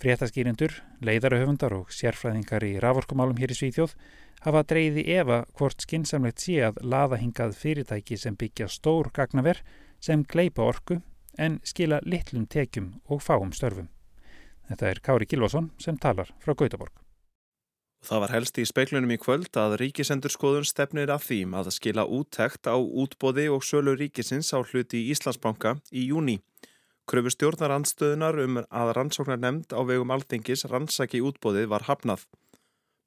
Fréttaskýrindur, 0.05 0.77
leiðarahöfundar 1.01 1.73
og 1.79 1.89
sérfræðingar 1.89 2.69
í 2.69 2.75
raforkumálum 2.85 3.41
hér 3.41 3.57
í 3.57 3.59
Svíþjóð 3.63 3.97
hafa 4.45 4.67
dreyði 4.69 5.09
efa 5.17 5.41
hvort 5.57 5.89
skinsamlegt 5.89 6.45
sé 6.45 6.61
að 6.69 6.85
laða 6.85 7.23
hingað 7.25 7.57
fyrirtæki 7.65 8.21
sem 8.21 8.37
byggja 8.37 8.69
stór 8.69 9.09
gagnaver 9.17 9.65
sem 10.05 10.21
gleipa 10.29 10.69
orku 10.69 11.01
en 11.39 11.61
skila 11.65 12.01
litlum 12.05 12.47
tekjum 12.47 12.95
og 13.09 13.23
fáum 13.23 13.53
störfum. 13.55 13.89
Þetta 14.69 14.91
er 14.91 15.01
Kári 15.05 15.27
Kilvason 15.29 15.71
sem 15.79 15.99
talar 16.01 16.31
frá 16.41 16.55
Gautaborg. 16.55 16.93
Það 18.05 18.21
var 18.21 18.33
helst 18.35 18.59
í 18.61 18.65
speiklunum 18.69 19.13
í 19.15 19.17
kvöld 19.17 19.57
að 19.57 19.79
ríkisendurskoðun 19.81 20.67
stefnir 20.69 21.09
að 21.13 21.23
þým 21.25 21.55
að 21.57 21.71
skila 21.73 22.05
úttekt 22.05 22.69
á 22.69 22.77
útbóði 22.77 23.47
og 23.49 23.65
sölu 23.65 23.95
ríkisins 23.97 24.53
á 24.53 24.61
hluti 24.61 25.01
í 25.01 25.15
Íslandsbanka 25.15 25.79
í 25.89 26.11
júni. 26.11 26.37
Kröfu 27.09 27.33
stjórnarandstöðunar 27.33 28.37
um 28.45 28.61
að 28.65 28.93
rannsóknar 28.99 29.41
nefnd 29.41 29.73
á 29.73 29.81
vegum 29.89 30.13
alþingis 30.13 30.67
rannsaki 30.69 31.23
útbóðið 31.25 31.71
var 31.73 31.87
hafnað. 31.89 32.27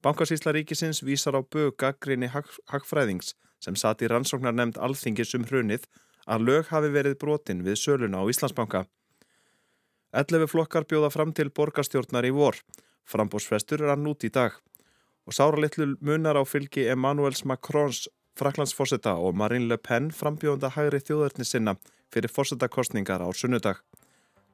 Bankasísla 0.02 0.54
ríkisins 0.54 1.04
vísar 1.06 1.38
á 1.38 1.42
böga 1.42 1.92
grini 1.98 2.30
hagfræðings 2.34 3.36
sem 3.62 3.78
sati 3.78 4.10
rannsóknar 4.10 4.54
nefnd 4.54 4.78
alþingis 4.82 5.34
um 5.38 5.46
hrunið 5.46 5.86
að 6.28 6.44
lög 6.48 6.70
hafi 6.72 6.92
verið 6.92 7.18
brotin 7.22 7.64
við 7.64 7.80
söluna 7.80 8.20
á 8.20 8.28
Íslandsbanka. 8.28 8.84
11 10.12 10.48
flokkar 10.52 10.86
bjóða 10.88 11.10
fram 11.12 11.32
til 11.32 11.50
borgarstjórnar 11.50 12.28
í 12.28 12.32
vor. 12.32 12.56
Frambósfrestur 13.08 13.82
rann 13.84 14.06
út 14.08 14.24
í 14.24 14.32
dag 14.32 14.56
og 15.28 15.36
sáralitlu 15.36 15.94
munar 16.00 16.38
á 16.40 16.44
fylgi 16.48 16.86
Emmanuels 16.88 17.44
Macrons 17.44 18.06
Fraklandsforsetta 18.38 19.16
og 19.18 19.34
Marine 19.36 19.66
Le 19.68 19.76
Pen 19.82 20.12
frambjóðanda 20.14 20.70
hægri 20.76 21.00
þjóðarni 21.02 21.46
sinna 21.48 21.74
fyrir 22.14 22.30
forsettakostningar 22.32 23.24
á 23.24 23.28
sunnudag. 23.34 23.82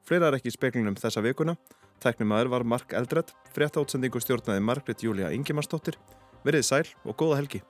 Fleira 0.05 0.31
er 0.31 0.39
ekki 0.39 0.51
í 0.51 0.55
speklinum 0.55 0.97
þessa 0.99 1.23
vikuna. 1.25 1.55
Tæknumæður 2.03 2.51
var 2.55 2.67
Mark 2.67 2.97
Eldred, 2.97 3.31
frétta 3.55 3.81
átsendingu 3.81 4.21
stjórnaði 4.21 4.65
Margret 4.65 5.05
Júlia 5.05 5.31
Ingimarsdóttir. 5.37 5.99
Verið 6.45 6.67
sæl 6.67 6.85
og 7.05 7.15
góða 7.21 7.39
helgi. 7.39 7.63